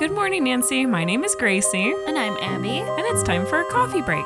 Good 0.00 0.12
morning, 0.12 0.44
Nancy. 0.44 0.86
My 0.86 1.04
name 1.04 1.24
is 1.24 1.34
Gracie, 1.34 1.94
And 2.06 2.18
I'm 2.18 2.34
Abby. 2.38 2.78
and 2.78 3.00
it's 3.00 3.22
time 3.22 3.44
for 3.44 3.60
a 3.60 3.64
coffee 3.66 4.00
break. 4.00 4.24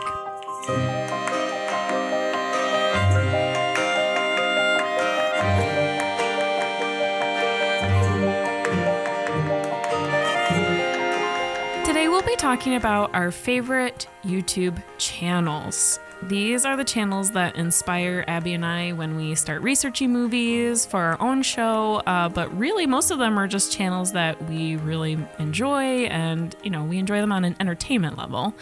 Today, 11.85 12.07
we'll 12.07 12.23
be 12.23 12.37
talking 12.37 12.77
about 12.77 13.13
our 13.13 13.33
favorite 13.33 14.07
YouTube 14.25 14.81
channels. 14.99 15.99
These 16.29 16.65
are 16.65 16.75
the 16.75 16.85
channels 16.85 17.33
that 17.33 17.55
inspire 17.57 18.25
Abby 18.27 18.55
and 18.55 18.65
I 18.65 18.93
when 18.93 19.15
we 19.15 19.35
start 19.35 19.61
researching 19.61 20.11
movies 20.11 20.87
for 20.87 20.99
our 21.01 21.21
own 21.21 21.43
show. 21.43 21.97
Uh, 22.07 22.31
but 22.31 22.57
really, 22.57 22.87
most 22.87 23.11
of 23.11 23.19
them 23.19 23.39
are 23.39 23.47
just 23.47 23.71
channels 23.71 24.13
that 24.13 24.43
we 24.49 24.77
really 24.77 25.19
enjoy, 25.39 26.07
and 26.07 26.57
you 26.63 26.71
know, 26.71 26.83
we 26.83 26.97
enjoy 26.97 27.21
them 27.21 27.31
on 27.31 27.45
an 27.45 27.55
entertainment 27.61 28.17
level. 28.17 28.55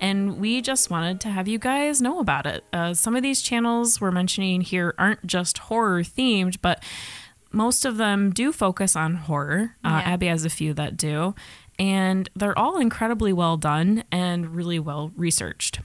And 0.00 0.38
we 0.38 0.60
just 0.60 0.90
wanted 0.90 1.20
to 1.22 1.28
have 1.30 1.48
you 1.48 1.58
guys 1.58 2.00
know 2.00 2.20
about 2.20 2.46
it. 2.46 2.62
Uh, 2.72 2.94
some 2.94 3.16
of 3.16 3.22
these 3.24 3.42
channels 3.42 4.00
we're 4.00 4.12
mentioning 4.12 4.60
here 4.60 4.94
aren't 4.96 5.26
just 5.26 5.58
horror 5.58 6.02
themed, 6.02 6.58
but 6.62 6.84
most 7.50 7.84
of 7.84 7.96
them 7.96 8.30
do 8.30 8.52
focus 8.52 8.94
on 8.94 9.14
horror. 9.16 9.74
Uh, 9.84 10.00
Yeah. 10.04 10.12
Abby 10.12 10.26
has 10.28 10.44
a 10.44 10.50
few 10.50 10.72
that 10.74 10.96
do. 10.96 11.34
And 11.80 12.28
they're 12.36 12.58
all 12.58 12.78
incredibly 12.78 13.32
well 13.32 13.56
done 13.56 14.04
and 14.12 14.54
really 14.54 14.78
well 14.78 15.10
researched. 15.16 15.80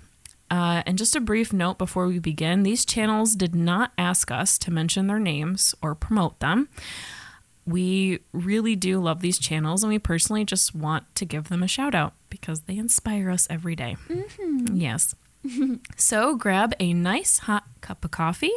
Uh, 0.53 0.83
and 0.85 0.99
just 0.99 1.15
a 1.15 1.19
brief 1.19 1.51
note 1.51 1.79
before 1.79 2.05
we 2.05 2.19
begin 2.19 2.61
these 2.61 2.85
channels 2.85 3.35
did 3.35 3.55
not 3.55 3.91
ask 3.97 4.29
us 4.29 4.59
to 4.59 4.69
mention 4.69 5.07
their 5.07 5.17
names 5.17 5.73
or 5.81 5.95
promote 5.95 6.39
them. 6.41 6.69
We 7.65 8.19
really 8.33 8.75
do 8.75 8.99
love 8.99 9.21
these 9.21 9.39
channels, 9.39 9.83
and 9.83 9.91
we 9.91 9.97
personally 9.97 10.45
just 10.45 10.75
want 10.75 11.05
to 11.15 11.25
give 11.25 11.49
them 11.49 11.63
a 11.63 11.67
shout 11.67 11.95
out 11.95 12.13
because 12.29 12.61
they 12.61 12.77
inspire 12.77 13.31
us 13.31 13.47
every 13.49 13.75
day. 13.75 13.97
Yes. 14.71 15.15
so 15.97 16.35
grab 16.35 16.75
a 16.79 16.93
nice 16.93 17.39
hot 17.39 17.63
cup 17.81 18.05
of 18.05 18.11
coffee, 18.11 18.53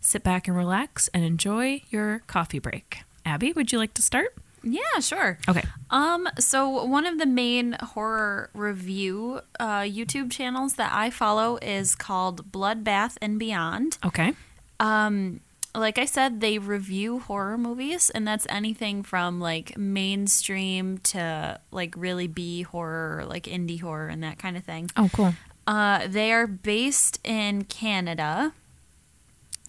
sit 0.00 0.24
back 0.24 0.48
and 0.48 0.56
relax, 0.56 1.06
and 1.14 1.22
enjoy 1.22 1.80
your 1.90 2.22
coffee 2.26 2.58
break. 2.58 3.02
Abby, 3.24 3.52
would 3.52 3.70
you 3.70 3.78
like 3.78 3.94
to 3.94 4.02
start? 4.02 4.34
Yeah, 4.66 4.98
sure. 5.00 5.38
Okay. 5.48 5.62
Um, 5.90 6.28
so 6.40 6.84
one 6.84 7.06
of 7.06 7.18
the 7.18 7.26
main 7.26 7.76
horror 7.80 8.50
review 8.52 9.40
uh, 9.60 9.80
YouTube 9.82 10.32
channels 10.32 10.74
that 10.74 10.92
I 10.92 11.10
follow 11.10 11.56
is 11.62 11.94
called 11.94 12.50
Bloodbath 12.50 13.16
and 13.22 13.38
Beyond. 13.38 13.98
Okay. 14.04 14.34
Um, 14.80 15.40
like 15.72 15.98
I 15.98 16.04
said, 16.04 16.40
they 16.40 16.58
review 16.58 17.20
horror 17.20 17.56
movies, 17.56 18.10
and 18.10 18.26
that's 18.26 18.46
anything 18.48 19.02
from 19.02 19.40
like 19.40 19.76
mainstream 19.78 20.98
to 20.98 21.60
like 21.70 21.94
really 21.96 22.26
B 22.26 22.62
horror, 22.62 23.24
like 23.26 23.44
indie 23.44 23.80
horror, 23.80 24.08
and 24.08 24.22
that 24.24 24.38
kind 24.38 24.56
of 24.56 24.64
thing. 24.64 24.90
Oh, 24.96 25.08
cool. 25.12 25.34
Uh, 25.66 26.06
they 26.08 26.32
are 26.32 26.46
based 26.46 27.20
in 27.24 27.64
Canada. 27.64 28.52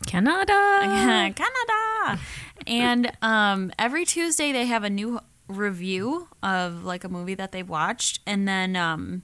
Canada. 0.06 0.53
Canada. 1.36 2.22
And 2.66 3.12
um, 3.22 3.72
every 3.78 4.06
Tuesday 4.06 4.52
they 4.52 4.66
have 4.66 4.84
a 4.84 4.89
new 4.89 5.20
review 5.48 6.28
of 6.44 6.84
like 6.84 7.04
a 7.04 7.09
movie 7.09 7.36
that 7.36 7.52
they've 7.52 7.67
watched, 7.67 8.20
and 8.26 8.48
then 8.48 8.76
um, 8.76 9.23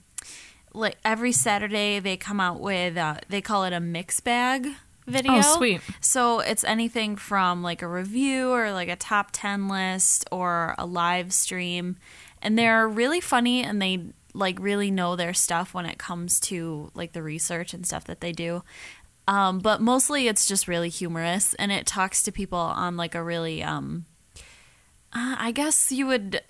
like 0.73 0.97
every 1.03 1.31
Saturday 1.31 1.99
they 1.99 2.17
come 2.17 2.39
out 2.39 2.59
with 2.59 2.97
uh, 2.97 3.15
they 3.29 3.41
call 3.41 3.63
it 3.63 3.73
a 3.73 3.79
mix 3.79 4.19
bag 4.19 4.67
video. 5.05 5.33
Oh, 5.33 5.57
sweet. 5.57 5.81
So 6.01 6.39
it's 6.39 6.63
anything 6.63 7.15
from 7.15 7.61
like 7.63 7.81
a 7.81 7.87
review 7.87 8.51
or 8.51 8.71
like 8.71 8.89
a 8.89 8.95
top 8.95 9.29
10 9.31 9.67
list 9.67 10.25
or 10.31 10.75
a 10.77 10.85
live 10.85 11.33
stream. 11.33 11.97
And 12.41 12.57
they're 12.57 12.87
really 12.87 13.21
funny 13.21 13.63
and 13.63 13.81
they 13.81 14.05
like 14.33 14.57
really 14.59 14.91
know 14.91 15.15
their 15.15 15.33
stuff 15.33 15.73
when 15.73 15.85
it 15.85 15.97
comes 15.97 16.39
to 16.39 16.91
like 16.95 17.13
the 17.13 17.21
research 17.21 17.73
and 17.73 17.85
stuff 17.85 18.05
that 18.05 18.21
they 18.21 18.31
do. 18.31 18.63
Um, 19.27 19.59
but 19.59 19.81
mostly 19.81 20.27
it's 20.27 20.45
just 20.45 20.67
really 20.67 20.89
humorous 20.89 21.53
and 21.55 21.71
it 21.71 21.85
talks 21.85 22.23
to 22.23 22.31
people 22.31 22.59
on 22.59 22.97
like 22.97 23.15
a 23.15 23.23
really 23.23 23.63
um 23.63 24.05
uh, 25.15 25.35
I 25.39 25.51
guess 25.51 25.91
you 25.91 26.07
would 26.07 26.41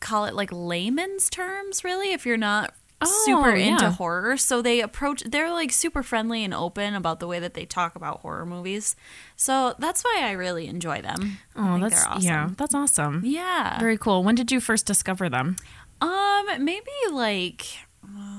call 0.00 0.24
it 0.24 0.34
like 0.34 0.50
layman's 0.52 1.30
terms 1.30 1.84
really 1.84 2.12
if 2.12 2.26
you're 2.26 2.36
not 2.36 2.74
Oh, 3.02 3.22
super 3.26 3.50
into 3.50 3.90
horror. 3.90 4.38
So 4.38 4.62
they 4.62 4.80
approach 4.80 5.22
they're 5.24 5.50
like 5.52 5.70
super 5.70 6.02
friendly 6.02 6.42
and 6.44 6.54
open 6.54 6.94
about 6.94 7.20
the 7.20 7.26
way 7.26 7.38
that 7.38 7.52
they 7.52 7.66
talk 7.66 7.94
about 7.94 8.20
horror 8.20 8.46
movies. 8.46 8.96
So 9.36 9.74
that's 9.78 10.02
why 10.02 10.20
I 10.22 10.32
really 10.32 10.66
enjoy 10.66 11.02
them. 11.02 11.36
Oh, 11.54 11.78
that's 11.78 12.06
awesome. 12.06 12.22
yeah, 12.22 12.48
that's 12.56 12.74
awesome. 12.74 13.20
Yeah. 13.22 13.78
Very 13.78 13.98
cool. 13.98 14.24
When 14.24 14.34
did 14.34 14.50
you 14.50 14.60
first 14.60 14.86
discover 14.86 15.28
them? 15.28 15.56
Um, 16.00 16.46
maybe 16.64 16.90
like 17.12 17.66
uh, 18.02 18.35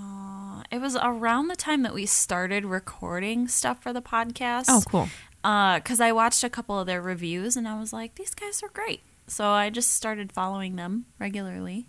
it 0.72 0.79
was 0.79 0.95
around 1.01 1.47
the 1.47 1.55
time 1.55 1.83
that 1.83 1.94
we 1.94 2.05
started 2.05 2.66
recording 2.66 3.47
stuff 3.47 3.81
for 3.81 3.94
the 3.94 4.01
podcast. 4.01 4.66
Oh, 4.67 4.81
cool. 4.88 5.09
Uh, 5.44 5.78
because 5.78 6.00
I 6.01 6.11
watched 6.11 6.44
a 6.44 6.50
couple 6.50 6.79
of 6.79 6.88
their 6.88 7.01
reviews 7.01 7.55
and 7.55 7.67
I 7.67 7.79
was 7.79 7.94
like, 7.94 8.16
these 8.16 8.33
guys 8.33 8.61
are 8.63 8.69
great. 8.69 9.01
So 9.28 9.47
I 9.50 9.69
just 9.69 9.94
started 9.94 10.31
following 10.31 10.75
them 10.75 11.05
regularly. 11.19 11.88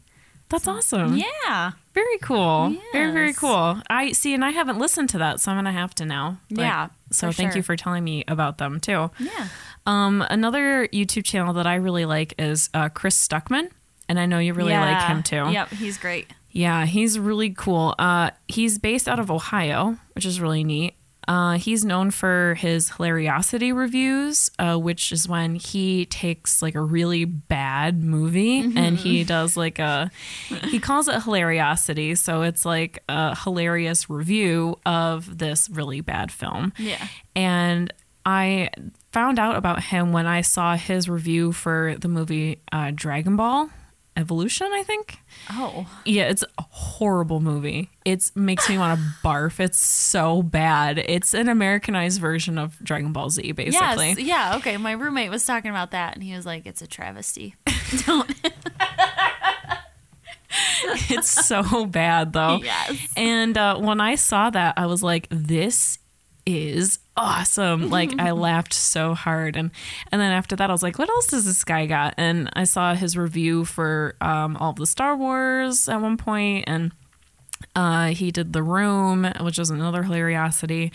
That's 0.49 0.67
awesome. 0.67 1.17
Yeah. 1.17 1.73
Very 1.93 2.19
cool. 2.19 2.75
Very, 2.93 3.13
very 3.13 3.33
cool. 3.35 3.83
I 3.91 4.13
see, 4.13 4.33
and 4.33 4.43
I 4.45 4.51
haven't 4.51 4.79
listened 4.79 5.11
to 5.11 5.19
that, 5.19 5.41
so 5.41 5.51
I'm 5.51 5.59
gonna 5.59 5.73
have 5.73 5.95
to 5.97 6.07
now. 6.07 6.39
Like, 6.51 6.61
Yeah, 6.61 6.89
So 7.11 7.33
thank 7.33 7.55
you 7.55 7.63
for 7.63 7.77
telling 7.77 8.03
me 8.03 8.25
about 8.27 8.57
them 8.59 8.81
too. 8.81 9.11
Yeah. 9.19 9.49
Um, 9.85 10.25
another 10.31 10.89
YouTube 10.89 11.25
channel 11.25 11.53
that 11.55 11.67
I 11.67 11.75
really 11.75 12.07
like 12.07 12.35
is 12.39 12.71
uh, 12.73 12.89
Chris 12.89 13.17
Stuckman, 13.29 13.71
and 14.09 14.19
I 14.19 14.25
know 14.27 14.39
you 14.39 14.55
really 14.55 14.73
like 14.73 15.07
him 15.07 15.23
too. 15.23 15.51
Yep, 15.51 15.69
he's 15.71 15.99
great. 15.99 16.33
Yeah, 16.51 16.87
he's 16.87 17.19
really 17.19 17.51
cool. 17.51 17.95
Uh, 17.99 18.31
he's 18.49 18.79
based 18.79 19.09
out 19.09 19.19
of 19.19 19.31
Ohio, 19.31 19.99
which 20.15 20.25
is 20.25 20.41
really 20.41 20.65
neat. 20.65 20.95
Uh, 21.29 21.59
he's 21.59 21.85
known 21.85 22.11
for 22.11 22.55
his 22.55 22.93
hilariocity 22.93 23.77
reviews, 23.77 24.51
uh, 24.59 24.77
which 24.77 25.13
is 25.13 25.29
when 25.29 25.57
he 25.57 26.07
takes 26.07 26.63
like 26.63 26.75
a 26.75 26.81
really 26.81 27.27
bad 27.27 28.03
movie 28.03 28.61
and 28.61 28.97
he 28.97 29.25
does 29.25 29.55
like 29.55 29.79
a, 29.79 30.11
he 30.69 30.81
calls 30.81 31.07
it 31.07 31.17
hilariocity. 31.17 32.17
So 32.17 32.41
it's 32.41 32.65
like 32.65 33.03
a 33.11 33.37
hilarious 33.37 34.09
review 34.09 34.77
of 34.87 35.37
this 35.37 35.69
really 35.69 36.01
bad 36.01 36.33
film. 36.33 36.73
Yeah. 36.79 37.07
And 37.37 37.93
I 38.25 38.71
found 39.13 39.39
out 39.39 39.57
about 39.57 39.83
him 39.83 40.13
when 40.13 40.27
I 40.27 40.41
saw 40.41 40.77
his 40.77 41.11
review 41.11 41.53
for 41.53 41.95
the 42.01 42.09
movie 42.09 42.63
uh, 42.73 42.93
Dragon 42.95 43.37
Ball 43.37 43.69
Evolution, 44.19 44.67
I 44.73 44.83
think. 44.83 45.19
Oh. 45.51 45.87
Yeah, 46.05 46.25
it's 46.25 46.43
a 46.59 46.63
horrible 46.63 47.39
movie. 47.41 47.89
It 48.05 48.31
makes 48.35 48.69
me 48.69 48.77
want 48.77 48.99
to 48.99 49.05
barf. 49.25 49.61
It's 49.61 49.79
so 49.79 50.43
bad. 50.43 50.99
It's 50.99 51.35
an 51.35 51.49
Americanized 51.49 52.21
version 52.21 52.59
of 52.59 52.77
Dragon 52.83 53.13
Ball 53.13 53.31
Z, 53.31 53.53
basically. 53.53 54.09
Yes. 54.09 54.19
Yeah. 54.19 54.57
Okay. 54.57 54.77
My 54.77 54.93
roommate 54.93 55.31
was 55.31 55.45
talking 55.47 55.71
about 55.71 55.93
that, 55.93 56.15
and 56.15 56.25
he 56.25 56.35
was 56.35 56.45
like, 56.45 56.67
"It's 56.67 56.83
a 56.83 56.89
travesty." 56.89 57.55
Don't. 58.07 58.29
It's 61.11 61.47
so 61.47 61.87
bad, 61.87 62.33
though. 62.33 62.61
Yes. 62.69 63.13
And 63.17 63.57
uh, 63.57 63.79
when 63.79 64.01
I 64.01 64.17
saw 64.17 64.51
that, 64.51 64.75
I 64.77 64.87
was 64.87 65.03
like, 65.03 65.29
this 65.31 65.99
is 66.49 66.99
awesome. 67.15 67.91
Like 67.91 68.19
I 68.19 68.31
laughed 68.33 68.73
so 68.73 69.13
hard. 69.13 69.55
And 69.55 69.71
and 70.11 70.21
then 70.21 70.33
after 70.33 70.57
that 70.57 70.71
I 70.71 70.73
was 70.73 70.83
like, 70.83 70.99
what 70.99 71.11
else 71.11 71.27
does 71.27 71.45
this 71.45 71.63
guy 71.63 71.85
got? 71.85 72.15
And 72.17 72.49
I 72.55 72.65
saw 72.65 72.95
his 72.95 73.19
review 73.19 73.67
for 73.67 74.17
um, 74.23 74.57
all 74.57 74.71
of 74.71 74.77
the 74.77 74.87
Star 74.87 75.15
Wars 75.15 75.89
at 75.89 76.01
one 76.01 76.17
point 76.17 76.65
and 76.67 76.93
Uh, 77.75 78.09
he 78.09 78.31
did 78.31 78.53
The 78.53 78.63
Room, 78.63 79.25
which 79.41 79.59
was 79.59 79.71
another 79.71 80.03
hilariocity. 80.03 80.91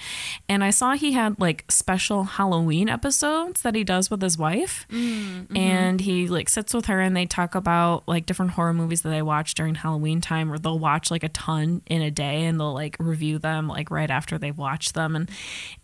And 0.50 0.64
I 0.64 0.70
saw 0.70 0.94
he 0.94 1.14
had 1.14 1.40
like 1.40 1.64
special 1.70 2.24
Halloween 2.24 2.90
episodes 2.90 3.62
that 3.62 3.76
he 3.76 3.84
does 3.84 4.10
with 4.12 4.22
his 4.22 4.38
wife. 4.38 4.86
And 5.56 6.02
he 6.02 6.28
like 6.28 6.50
sits 6.50 6.74
with 6.74 6.88
her 6.88 7.00
and 7.00 7.16
they 7.16 7.26
talk 7.26 7.56
about 7.56 8.08
like 8.08 8.26
different 8.26 8.52
horror 8.52 8.74
movies 8.74 9.02
that 9.02 9.10
they 9.10 9.22
watch 9.22 9.54
during 9.56 9.76
Halloween 9.76 10.20
time, 10.20 10.52
or 10.52 10.58
they'll 10.58 10.80
watch 10.80 11.10
like 11.10 11.24
a 11.24 11.30
ton 11.30 11.82
in 11.86 12.02
a 12.02 12.12
day 12.12 12.44
and 12.46 12.60
they'll 12.60 12.74
like 12.74 12.98
review 13.00 13.40
them 13.40 13.68
like 13.68 13.90
right 13.90 14.12
after 14.12 14.38
they've 14.38 14.58
watched 14.58 14.94
them. 14.94 15.16
And 15.16 15.30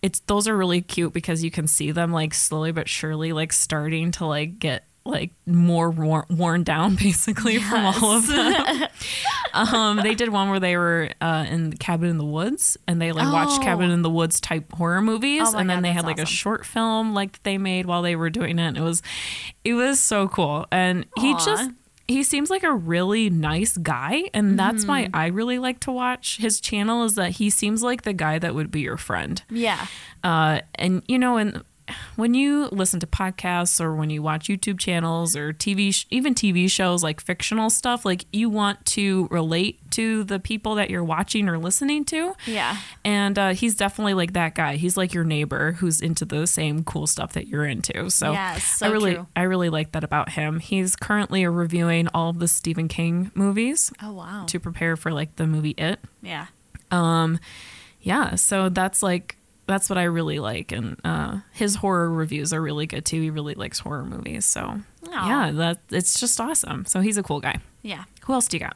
it's 0.02 0.20
those 0.22 0.48
are 0.48 0.58
really 0.58 0.82
cute 0.82 1.14
because 1.14 1.44
you 1.44 1.52
can 1.52 1.68
see 1.68 1.92
them 1.92 2.12
like 2.12 2.34
slowly 2.34 2.72
but 2.72 2.90
surely 2.90 3.32
like 3.32 3.54
starting 3.54 4.12
to 4.12 4.26
like 4.26 4.60
get 4.60 4.84
like 5.10 5.32
more 5.46 5.90
wor- 5.92 6.26
worn 6.30 6.64
down 6.64 6.96
basically 7.00 7.58
from 7.60 7.86
all 7.86 8.12
of 8.18 8.28
them. 8.28 8.88
um, 9.54 9.98
they 9.98 10.16
did 10.16 10.30
one 10.30 10.50
where 10.50 10.60
they 10.60 10.78
were 10.78 11.10
uh, 11.22 11.46
in 11.50 11.74
Cabin 11.74 12.10
in 12.10 12.18
the 12.18 12.26
Woods 12.26 12.78
and 12.88 13.02
they 13.02 13.12
like 13.12 13.32
watched 13.32 13.60
Oh. 13.60 13.64
Cabin 13.64 13.90
in 13.92 14.02
the 14.02 14.10
Woods 14.10 14.40
type 14.40 14.72
horror 14.74 15.02
movies, 15.02 15.42
Oh 15.46 15.58
and 15.58 15.70
then 15.70 15.78
God, 15.78 15.86
they 15.86 15.92
had 15.92 16.06
like 16.06 16.20
a 16.20 16.26
short 16.26 16.66
film 16.66 17.14
like 17.14 17.34
that 17.34 17.44
they 17.44 17.58
made 17.58 17.86
while 17.86 18.02
they 18.02 18.16
were 18.16 18.30
doing 18.30 18.60
it. 18.60 18.68
And 18.68 18.78
it 18.78 18.82
was, 18.82 19.02
it 19.64 19.74
was 19.74 20.00
so 20.00 20.28
cool, 20.28 20.66
and 20.72 21.06
he 21.18 21.34
just. 21.34 21.72
He 22.08 22.24
seems 22.24 22.50
like 22.50 22.64
a 22.64 22.74
really 22.74 23.30
nice 23.30 23.78
guy, 23.78 24.24
and 24.34 24.58
that's 24.58 24.84
why 24.84 25.04
Mm-hmm. 25.04 25.16
I 25.16 25.28
really 25.28 25.60
like 25.60 25.80
to 25.82 25.92
watch 25.92 26.38
his 26.38 26.60
channel. 26.60 27.04
Is 27.04 27.14
that 27.14 27.34
he 27.34 27.52
seems 27.52 27.84
like 27.84 28.02
the 28.02 28.14
guy 28.14 28.40
that 28.40 28.56
would 28.56 28.72
be 28.72 28.82
your 28.82 28.98
friend 28.98 29.40
Yeah. 29.48 29.86
uh, 30.24 30.62
and 30.74 31.04
you 31.08 31.20
know, 31.20 31.38
and 31.38 31.64
when 32.16 32.34
you 32.34 32.68
listen 32.72 33.00
to 33.00 33.08
podcasts 33.08 33.80
or 33.82 33.96
when 33.96 34.10
you 34.10 34.22
watch 34.22 34.48
YouTube 34.48 34.80
channels 34.80 35.36
or 35.36 35.54
TV, 35.54 35.94
sh- 35.94 36.06
even 36.10 36.34
TV 36.36 36.70
shows 36.70 37.04
like 37.04 37.20
fictional 37.22 37.70
stuff, 37.70 38.06
like 38.06 38.26
you 38.32 38.50
want 38.50 38.86
to 38.88 39.28
relate 39.32 39.80
to 39.92 40.24
the 40.24 40.40
people 40.40 40.76
that 40.76 40.90
you're 40.90 41.04
watching 41.04 41.50
or 41.50 41.58
listening 41.58 42.06
to. 42.06 42.34
Yeah. 42.46 42.78
And 43.04 43.38
uh, 43.40 43.50
he's 43.54 43.76
definitely 43.76 44.14
like 44.14 44.34
that 44.34 44.54
guy. 44.56 44.76
He's 44.76 44.96
like 44.98 45.14
your 45.14 45.24
neighbor 45.24 45.74
who's 45.74 46.00
into 46.02 46.26
the 46.26 46.46
same 46.48 46.84
cool 46.84 47.08
stuff 47.08 47.34
that 47.34 47.48
you're 47.48 47.66
into. 47.66 48.10
So, 48.10 48.32
Yes, 48.32 48.64
so 48.64 48.88
I 48.88 48.90
really, 48.92 49.16
true. 49.16 49.28
I 49.36 49.42
really 49.44 49.70
like 49.70 49.94
that 49.94 50.04
about 50.04 50.30
him. 50.34 50.60
He's 50.60 50.96
currently 50.96 51.46
reviewing 51.48 52.08
all 52.14 52.30
of 52.30 52.40
the 52.40 52.48
Stephen 52.48 52.88
King 52.88 53.32
movies 53.34 53.92
Oh 54.04 54.14
wow. 54.14 54.46
to 54.48 54.60
prepare 54.60 54.96
for 54.96 55.12
like 55.12 55.36
the 55.38 55.48
movie 55.48 55.72
It. 55.78 56.00
Yeah. 56.22 56.48
Um, 56.92 57.40
Yeah, 58.02 58.36
so 58.36 58.70
that's 58.70 59.04
like 59.04 59.36
that's 59.70 59.90
what 59.90 59.98
I 59.98 60.04
really 60.04 60.40
like, 60.40 60.72
and 60.72 61.00
uh, 61.06 61.38
his 61.52 61.76
horror 61.76 62.10
reviews 62.10 62.52
are 62.52 62.62
really 62.62 62.86
good 62.88 63.06
too. 63.06 63.22
He 63.22 63.30
really 63.30 63.54
likes 63.54 63.80
horror 63.80 64.04
movies, 64.04 64.44
so 64.46 64.82
Aw. 65.12 65.28
yeah, 65.28 65.52
that 65.52 65.80
it's 65.90 66.20
just 66.20 66.42
awesome. 66.42 66.86
So 66.86 67.00
he's 67.00 67.18
a 67.18 67.24
cool 67.24 67.40
guy. 67.40 67.60
Yeah. 67.82 68.04
Who 68.24 68.34
else 68.34 68.48
do 68.48 68.58
you 68.58 68.62
got? 68.62 68.76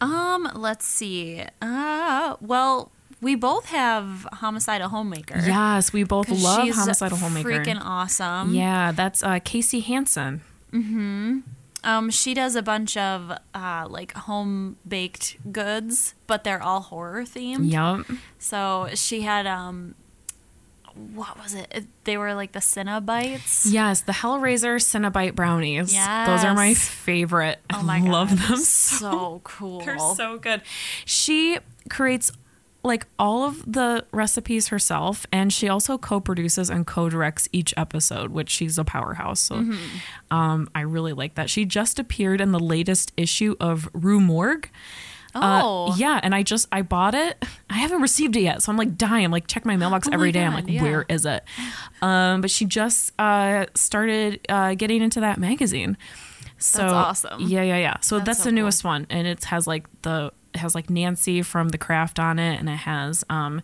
Um, 0.00 0.48
let's 0.54 0.86
see. 0.86 1.42
Uh, 1.60 2.36
well, 2.40 2.90
we 3.20 3.34
both 3.34 3.66
have 3.66 4.26
Homicidal 4.34 4.88
Homemaker. 4.88 5.40
Yes, 5.44 5.92
we 5.92 6.04
both 6.04 6.28
love 6.28 6.68
Homicidal 6.70 7.18
Homemaker. 7.18 7.48
Freaking 7.50 7.80
awesome. 7.82 8.54
Yeah, 8.54 8.92
that's 8.92 9.22
uh, 9.22 9.40
Casey 9.44 9.80
Hansen. 9.80 10.40
Mhm. 10.72 11.42
Um, 11.84 12.10
she 12.10 12.34
does 12.34 12.56
a 12.56 12.62
bunch 12.62 12.96
of 12.96 13.32
uh 13.54 13.86
like 13.88 14.12
home 14.12 14.76
baked 14.86 15.36
goods, 15.52 16.14
but 16.26 16.42
they're 16.44 16.62
all 16.62 16.80
horror 16.80 17.22
themed. 17.22 17.70
Yep. 17.70 18.18
So 18.38 18.88
she 18.94 19.22
had 19.22 19.46
um, 19.46 19.94
what 21.14 21.40
was 21.42 21.54
it? 21.54 21.86
They 22.04 22.16
were 22.16 22.34
like 22.34 22.52
the 22.52 22.58
Cinnabites. 22.60 23.66
Yes, 23.70 24.02
the 24.02 24.12
Hellraiser 24.12 24.76
Cinnabite 24.76 25.34
brownies. 25.34 25.92
Yes. 25.92 26.26
Those 26.28 26.44
are 26.44 26.54
my 26.54 26.74
favorite. 26.74 27.58
Oh 27.72 27.82
my 27.82 27.96
I 27.96 28.00
god, 28.00 28.08
love 28.10 28.48
them 28.48 28.56
So 28.58 29.40
cool. 29.44 29.80
They're 29.80 29.98
so 29.98 30.38
good. 30.38 30.62
She 31.04 31.58
creates 31.88 32.30
like 32.84 33.06
all 33.18 33.44
of 33.44 33.70
the 33.70 34.04
recipes 34.12 34.68
herself, 34.68 35.26
and 35.32 35.52
she 35.52 35.68
also 35.68 35.98
co-produces 35.98 36.70
and 36.70 36.86
co-directs 36.86 37.48
each 37.52 37.74
episode, 37.76 38.30
which 38.30 38.48
she's 38.48 38.78
a 38.78 38.84
powerhouse. 38.84 39.40
So, 39.40 39.56
Mm-hmm. 39.56 40.34
um, 40.34 40.68
I 40.76 40.82
really 40.82 41.12
like 41.12 41.34
that. 41.34 41.50
She 41.50 41.64
just 41.64 41.98
appeared 41.98 42.40
in 42.40 42.52
the 42.52 42.60
latest 42.60 43.12
issue 43.16 43.56
of 43.58 43.88
Rue 43.92 44.20
Morgue. 44.20 44.70
Uh, 45.34 45.60
Oh. 45.64 45.94
yeah, 45.96 46.18
and 46.22 46.34
I 46.34 46.42
just 46.42 46.66
I 46.72 46.82
bought 46.82 47.14
it. 47.14 47.44
I 47.70 47.74
haven't 47.74 48.00
received 48.02 48.34
it 48.36 48.40
yet, 48.42 48.62
so 48.62 48.72
I'm 48.72 48.78
like 48.78 48.96
dying. 48.96 49.30
Like 49.30 49.46
check 49.46 49.64
my 49.64 49.76
mailbox 49.76 50.06
Oh 50.08 50.10
my 50.10 50.14
every 50.14 50.32
day. 50.32 50.44
I'm 50.44 50.54
like, 50.54 50.68
yeah. 50.68 50.82
where 50.82 51.04
is 51.08 51.26
it? 51.26 51.44
Um, 52.02 52.40
but 52.40 52.50
she 52.50 52.64
just 52.64 53.12
uh, 53.20 53.66
started 53.74 54.40
uh, 54.48 54.74
getting 54.74 55.02
into 55.02 55.20
that 55.20 55.38
magazine. 55.38 55.96
So 56.58 56.78
that's 56.78 56.92
awesome. 57.24 57.40
Yeah, 57.42 57.62
yeah, 57.62 57.76
yeah. 57.78 57.96
So 58.00 58.16
that's, 58.16 58.26
That's 58.26 58.38
the 58.38 58.42
so 58.44 58.50
cool. 58.50 58.54
newest 58.56 58.84
one, 58.84 59.06
and 59.10 59.26
it 59.28 59.44
has 59.44 59.66
like 59.66 59.86
the 60.02 60.32
it 60.54 60.58
has 60.58 60.74
like 60.74 60.88
Nancy 60.90 61.42
from 61.42 61.68
The 61.68 61.78
Craft 61.78 62.18
on 62.18 62.38
it, 62.38 62.58
and 62.58 62.68
it 62.68 62.78
has 62.78 63.22
um, 63.30 63.60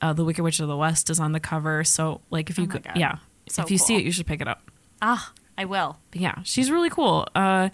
uh, 0.00 0.12
the 0.14 0.24
Wicked 0.24 0.42
Witch 0.42 0.58
of 0.58 0.68
the 0.68 0.76
West 0.76 1.10
is 1.10 1.20
on 1.20 1.32
the 1.32 1.38
cover. 1.40 1.84
So 1.84 2.22
like 2.30 2.50
if 2.50 2.58
you 2.58 2.64
Oh 2.64 2.68
could, 2.68 2.82
God. 2.84 2.96
yeah, 2.96 3.18
So 3.48 3.62
if 3.62 3.70
you 3.70 3.78
see 3.78 3.94
it, 3.96 4.04
you 4.04 4.10
should 4.10 4.26
pick 4.26 4.40
it 4.40 4.48
up. 4.48 4.68
Ah, 5.02 5.32
I 5.58 5.66
will. 5.66 5.98
But 6.10 6.20
yeah, 6.22 6.36
she's 6.44 6.70
really 6.70 6.90
cool. 6.90 7.28
Uh, 7.34 7.68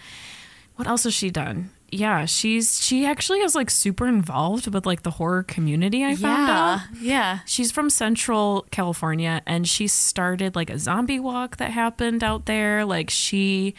what 0.76 0.88
else 0.88 1.04
has 1.04 1.14
she 1.14 1.30
done? 1.30 1.70
Yeah, 1.92 2.24
she's 2.24 2.82
she 2.82 3.04
actually 3.04 3.40
is 3.40 3.54
like 3.54 3.70
super 3.70 4.06
involved 4.06 4.72
with 4.72 4.86
like 4.86 5.02
the 5.02 5.10
horror 5.10 5.42
community. 5.42 6.04
I 6.04 6.14
found 6.14 6.50
out. 6.50 6.80
Yeah. 7.00 7.40
She's 7.46 7.72
from 7.72 7.90
Central 7.90 8.66
California 8.70 9.42
and 9.46 9.68
she 9.68 9.88
started 9.88 10.54
like 10.54 10.70
a 10.70 10.78
zombie 10.78 11.18
walk 11.20 11.56
that 11.56 11.70
happened 11.72 12.22
out 12.22 12.46
there. 12.46 12.84
Like 12.84 13.10
she 13.10 13.74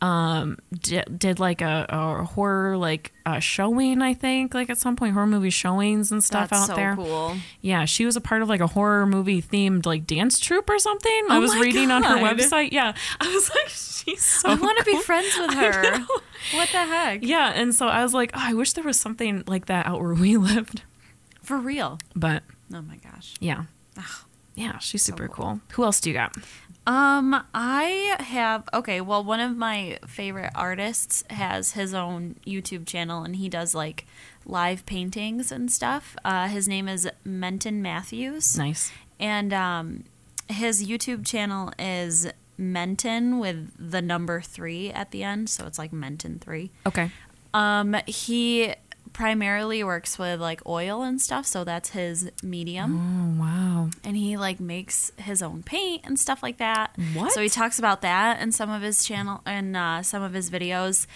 um 0.00 0.58
did, 0.72 1.18
did 1.18 1.40
like 1.40 1.60
a, 1.60 1.84
a 1.88 2.24
horror 2.24 2.76
like 2.76 3.12
uh, 3.26 3.40
showing 3.40 4.00
I 4.00 4.14
think 4.14 4.54
like 4.54 4.70
at 4.70 4.78
some 4.78 4.94
point 4.94 5.14
horror 5.14 5.26
movie 5.26 5.50
showings 5.50 6.12
and 6.12 6.22
stuff 6.22 6.50
That's 6.50 6.62
out 6.62 6.66
so 6.68 6.74
there. 6.76 6.94
cool. 6.94 7.36
Yeah, 7.60 7.84
she 7.84 8.04
was 8.06 8.14
a 8.14 8.20
part 8.20 8.40
of 8.42 8.48
like 8.48 8.60
a 8.60 8.68
horror 8.68 9.06
movie 9.06 9.42
themed 9.42 9.86
like 9.86 10.06
dance 10.06 10.38
troupe 10.38 10.70
or 10.70 10.78
something. 10.78 11.22
I 11.28 11.38
Oh 11.38 11.40
was 11.40 11.52
my 11.54 11.60
reading 11.60 11.90
on 11.90 12.04
her 12.04 12.16
website. 12.18 12.70
Yeah, 12.70 12.94
I 13.20 13.28
was 13.28 13.50
like, 13.50 13.68
she's 13.68 14.24
so. 14.24 14.50
I 14.50 14.54
want 14.54 14.78
to 14.78 14.84
be 14.84 15.00
friends 15.02 15.36
with 15.36 15.52
her. 15.54 15.98
What 16.54 16.68
the 16.70 16.78
heck? 16.84 17.24
Yeah, 17.24 17.52
and 17.54 17.74
so 17.74 17.88
I 17.88 18.02
was 18.04 18.14
like, 18.14 18.30
oh, 18.34 18.40
I 18.40 18.54
wish 18.54 18.74
there 18.74 18.84
was 18.84 19.00
something 19.00 19.42
like 19.48 19.66
that 19.66 19.86
out 19.86 20.00
where 20.00 20.14
we 20.14 20.36
lived. 20.38 20.82
For 21.42 21.56
real. 21.58 21.98
But 22.14 22.44
Oh 22.72 22.82
my 22.82 22.96
gosh. 22.98 23.34
yeah, 23.40 23.64
Ugh. 23.96 24.04
yeah, 24.54 24.78
she's 24.78 25.02
super 25.02 25.26
cool. 25.26 25.44
cool. 25.44 25.60
Who 25.72 25.82
else 25.84 25.98
do 26.00 26.10
you 26.10 26.14
got? 26.14 26.36
Um, 26.88 27.44
I 27.52 28.16
have 28.20 28.66
okay. 28.72 29.02
Well, 29.02 29.22
one 29.22 29.40
of 29.40 29.54
my 29.56 29.98
favorite 30.06 30.52
artists 30.54 31.22
has 31.28 31.72
his 31.72 31.92
own 31.92 32.36
YouTube 32.46 32.86
channel, 32.86 33.24
and 33.24 33.36
he 33.36 33.50
does 33.50 33.74
like 33.74 34.06
live 34.46 34.86
paintings 34.86 35.52
and 35.52 35.70
stuff. 35.70 36.16
Uh, 36.24 36.48
his 36.48 36.66
name 36.66 36.88
is 36.88 37.06
Menton 37.24 37.82
Matthews, 37.82 38.56
Nice. 38.56 38.90
and 39.20 39.52
um, 39.52 40.04
his 40.48 40.88
YouTube 40.88 41.26
channel 41.26 41.72
is 41.78 42.26
Menton 42.56 43.38
with 43.38 43.70
the 43.78 44.00
number 44.00 44.40
three 44.40 44.90
at 44.90 45.10
the 45.10 45.22
end, 45.22 45.50
so 45.50 45.66
it's 45.66 45.78
like 45.78 45.92
Menton 45.92 46.38
three. 46.38 46.70
Okay. 46.86 47.10
Um, 47.52 47.96
he 48.06 48.72
primarily 49.18 49.82
works 49.82 50.16
with 50.16 50.40
like 50.40 50.64
oil 50.64 51.02
and 51.02 51.20
stuff, 51.20 51.44
so 51.44 51.64
that's 51.64 51.90
his 51.90 52.30
medium 52.40 53.36
Oh 53.36 53.42
wow. 53.42 53.90
and 54.04 54.16
he 54.16 54.36
like 54.36 54.60
makes 54.60 55.10
his 55.16 55.42
own 55.42 55.64
paint 55.64 56.02
and 56.04 56.16
stuff 56.18 56.40
like 56.40 56.58
that. 56.58 56.94
What? 57.14 57.32
So 57.32 57.42
he 57.42 57.48
talks 57.48 57.80
about 57.80 58.00
that 58.02 58.40
in 58.40 58.52
some 58.52 58.70
of 58.70 58.80
his 58.80 59.02
channel 59.04 59.40
and 59.44 59.76
uh, 59.76 60.02
some 60.04 60.22
of 60.22 60.32
his 60.34 60.50
videos. 60.50 61.06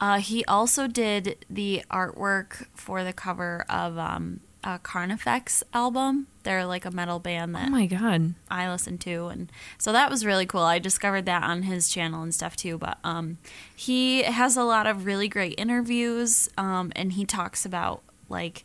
Uh, 0.00 0.18
he 0.18 0.44
also 0.46 0.88
did 0.88 1.44
the 1.48 1.84
artwork 1.88 2.66
for 2.74 3.04
the 3.04 3.12
cover 3.12 3.64
of 3.70 3.96
um, 3.96 4.40
a 4.64 4.78
Carnifex 4.78 5.62
album. 5.72 6.26
They're 6.42 6.66
like 6.66 6.84
a 6.84 6.90
metal 6.90 7.18
band 7.18 7.54
that 7.54 7.68
Oh 7.68 7.70
my 7.70 7.86
god. 7.86 8.34
I 8.50 8.70
listen 8.70 8.98
to, 8.98 9.26
and 9.26 9.50
so 9.78 9.92
that 9.92 10.10
was 10.10 10.26
really 10.26 10.46
cool. 10.46 10.62
I 10.62 10.78
discovered 10.78 11.26
that 11.26 11.42
on 11.44 11.62
his 11.62 11.88
channel 11.88 12.22
and 12.22 12.34
stuff 12.34 12.56
too. 12.56 12.78
But 12.78 12.98
um, 13.04 13.38
he 13.74 14.22
has 14.24 14.56
a 14.56 14.64
lot 14.64 14.86
of 14.86 15.06
really 15.06 15.28
great 15.28 15.54
interviews, 15.58 16.48
um, 16.58 16.92
and 16.96 17.12
he 17.12 17.24
talks 17.24 17.64
about 17.64 18.02
like 18.28 18.64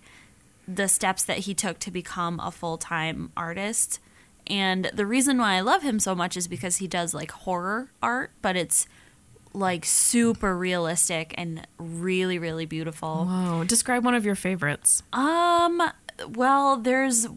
the 0.68 0.88
steps 0.88 1.24
that 1.24 1.40
he 1.40 1.54
took 1.54 1.80
to 1.80 1.92
become 1.92 2.40
a 2.40 2.52
full 2.52 2.78
time 2.78 3.32
artist. 3.38 4.00
And 4.48 4.90
the 4.94 5.06
reason 5.06 5.38
why 5.38 5.56
I 5.56 5.62
love 5.62 5.82
him 5.82 6.00
so 6.00 6.16
much 6.16 6.38
is 6.38 6.48
because 6.48 6.78
he 6.78 6.88
does 6.88 7.14
like 7.14 7.32
horror 7.32 7.92
art, 8.02 8.32
but 8.42 8.56
it's 8.56 8.88
like 9.58 9.86
super 9.86 10.56
realistic 10.58 11.34
and 11.38 11.66
really 11.78 12.38
really 12.40 12.66
beautiful. 12.66 13.26
Whoa. 13.26 13.64
Describe 13.66 14.06
one 14.06 14.14
of 14.16 14.26
your 14.26 14.36
favorites. 14.36 15.04
Um, 15.14 15.82
well, 16.30 16.78
there's 16.78 17.28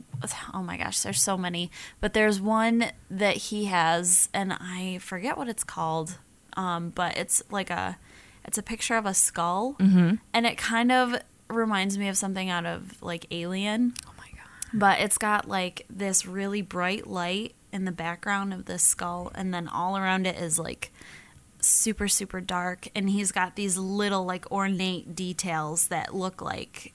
oh 0.55 0.63
my 0.63 0.77
gosh, 0.77 1.01
there's 1.01 1.23
so 1.23 1.37
many, 1.37 1.71
but 2.01 2.13
there's 2.13 2.41
one 2.41 2.87
that 3.11 3.37
he 3.37 3.67
has 3.67 4.29
and 4.35 4.53
I 4.53 4.99
forget 5.01 5.37
what 5.37 5.49
it's 5.49 5.65
called. 5.65 6.19
Um, 6.57 6.91
but 6.91 7.17
it's 7.17 7.43
like 7.51 7.71
a 7.71 7.99
it's 8.45 8.59
a 8.59 8.63
picture 8.63 8.97
of 8.97 9.07
a 9.07 9.15
skull 9.15 9.77
Mm-hmm. 9.79 10.15
and 10.35 10.47
it 10.47 10.57
kind 10.59 10.91
of 10.93 11.15
reminds 11.49 11.99
me 11.99 12.09
of 12.09 12.17
something 12.17 12.49
out 12.51 12.67
of 12.67 13.03
like 13.03 13.27
Alien, 13.31 13.95
Oh 14.07 14.13
my 14.19 14.27
god. 14.31 14.49
but 14.73 15.01
it's 15.01 15.19
got 15.19 15.49
like 15.49 15.85
this 15.91 16.25
really 16.27 16.63
bright 16.63 17.07
light 17.07 17.55
in 17.73 17.85
the 17.85 17.93
background 17.93 18.53
of 18.55 18.65
this 18.65 18.83
skull 18.83 19.31
and 19.35 19.53
then 19.55 19.69
all 19.69 19.97
around 19.97 20.27
it 20.27 20.37
is 20.37 20.59
like 20.59 20.93
super 21.61 22.09
super 22.09 22.41
dark 22.41 22.89
and 22.95 23.11
he's 23.11 23.33
got 23.33 23.57
these 23.57 23.77
little 23.77 24.25
like 24.25 24.51
ornate 24.51 25.15
details 25.15 25.89
that 25.89 26.15
look 26.15 26.41
like 26.41 26.93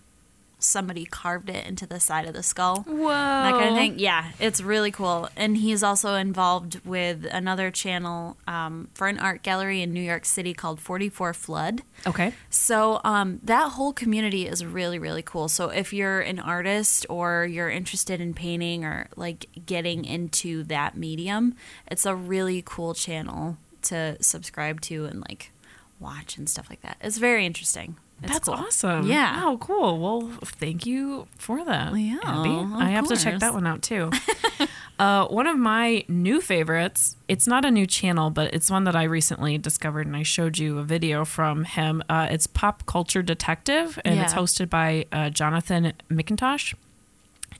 somebody 0.57 1.05
carved 1.05 1.50
it 1.50 1.67
into 1.67 1.86
the 1.86 2.00
side 2.00 2.25
of 2.25 2.34
the 2.34 2.41
skull 2.41 2.81
Whoa. 2.88 3.10
that 3.10 3.51
kind 3.51 3.69
of 3.69 3.75
thing 3.75 4.00
yeah 4.00 4.31
it's 4.39 4.62
really 4.62 4.89
cool 4.89 5.29
and 5.36 5.57
he's 5.57 5.84
also 5.84 6.15
involved 6.15 6.79
with 6.84 7.27
another 7.31 7.69
channel 7.69 8.36
um, 8.48 8.88
for 8.95 9.07
an 9.07 9.19
art 9.19 9.43
gallery 9.43 9.81
in 9.84 9.93
new 9.93 10.01
york 10.01 10.25
city 10.25 10.53
called 10.55 10.79
44 10.79 11.34
flood 11.34 11.84
Okay. 12.07 12.34
so 12.50 13.00
um, 13.03 13.39
that 13.43 13.74
whole 13.74 13.91
community 13.93 14.48
is 14.48 14.63
really, 14.63 15.00
really 15.00 15.24
cool. 15.24 15.48
So 15.48 15.69
if 15.69 15.91
you're 15.91 16.19
an 16.19 16.39
artist 16.39 17.05
or 17.10 17.45
you're 17.45 17.69
interested 17.69 18.22
in 18.22 18.34
painting 18.36 18.86
or 18.86 19.07
like 19.15 19.48
getting 19.65 20.05
into 20.05 20.63
that 20.65 20.95
medium, 20.95 21.55
it's 21.88 22.05
a 22.05 22.15
really 22.15 22.62
cool 22.63 22.93
channel 22.93 23.57
to 23.86 24.18
subscribe 24.22 24.82
to 24.82 25.06
and 25.06 25.22
like 25.22 25.51
watch 26.00 26.38
and 26.38 26.50
stuff 26.50 26.68
like 26.70 26.82
that. 26.82 26.98
It's 27.01 27.18
very 27.18 27.46
interesting. 27.46 27.98
It's 28.24 28.32
That's 28.32 28.46
cool. 28.46 28.56
awesome. 28.56 29.08
Yeah. 29.08 29.42
Oh, 29.44 29.58
cool. 29.58 30.00
Well, 30.00 30.32
thank 30.44 30.86
you 30.86 31.27
for 31.38 31.65
that. 31.65 31.96
Yeah, 31.96 32.18
I 32.24 32.89
have 32.89 33.08
to 33.10 33.18
check 33.18 33.39
that 33.39 33.54
one 33.54 33.68
out 33.68 33.82
too. 33.82 34.10
uh, 35.00 35.27
one 35.27 35.48
of 35.48 35.58
my 35.58 36.06
new 36.08 36.39
favorites, 36.39 37.18
it's 37.27 37.46
not 37.46 37.65
a 37.65 37.72
new 37.72 37.86
channel, 37.86 38.30
but 38.30 38.54
it's 38.54 38.72
one 38.72 38.86
that 38.86 38.96
I 38.96 39.04
recently 39.04 39.58
discovered 39.58 40.08
and 40.08 40.15
I 40.15 40.24
showed 40.24 40.58
you 40.58 40.80
a 40.80 40.84
video 40.84 41.25
from 41.25 41.65
him. 41.65 42.01
Uh, 42.08 42.27
it's 42.32 42.48
Pop 42.48 42.86
Culture 42.86 43.22
Detective 43.22 44.00
and 44.06 44.20
it's 44.20 44.34
hosted 44.34 44.70
by 44.70 45.06
uh, 45.12 45.30
Jonathan 45.30 45.92
McIntosh. 46.10 46.74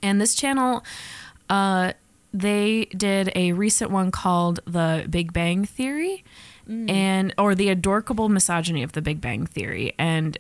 And 0.02 0.22
this 0.22 0.36
channel, 0.36 0.86
uh, 1.50 1.94
they 2.36 2.86
did 2.86 3.32
a 3.34 3.54
recent 3.54 3.92
one 3.92 4.12
called 4.12 4.60
The 4.66 5.08
Big 5.10 5.32
Bang 5.32 5.64
Theory 5.64 6.24
and 6.68 7.34
or 7.38 7.56
the 7.56 7.70
adorkable 7.70 8.28
misogyny 8.28 8.84
of 8.84 8.92
the 8.92 9.02
Big 9.02 9.22
Bang 9.22 9.46
Theory. 9.46 9.94
And 9.98 10.38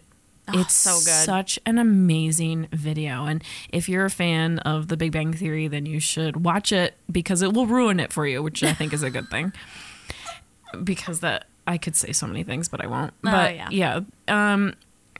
it's 0.49 0.73
so 0.73 0.95
good. 0.95 1.25
such 1.25 1.57
an 1.65 1.77
amazing 1.77 2.67
video. 2.73 3.25
And 3.25 3.43
if 3.69 3.87
you're 3.87 4.05
a 4.05 4.09
fan 4.09 4.59
of 4.59 4.89
the 4.89 4.97
Big 4.97 5.13
Bang 5.13 5.31
Theory 5.33 5.69
then 5.69 5.85
you 5.85 6.01
should 6.01 6.43
watch 6.43 6.73
it 6.73 6.95
because 7.09 7.41
it 7.41 7.53
will 7.53 7.65
ruin 7.65 7.99
it 7.99 8.11
for 8.11 8.27
you 8.27 8.43
which 8.43 8.61
I 8.61 8.73
think 8.73 8.91
is 8.93 9.03
a 9.03 9.09
good 9.09 9.29
thing. 9.29 9.53
Because 10.83 11.21
that 11.21 11.45
I 11.65 11.77
could 11.77 11.95
say 11.95 12.11
so 12.11 12.27
many 12.27 12.43
things 12.43 12.67
but 12.67 12.83
I 12.83 12.87
won't. 12.87 13.13
Oh, 13.23 13.31
but 13.31 13.55
yeah. 13.55 13.69
yeah 13.71 13.99
um 14.27 14.73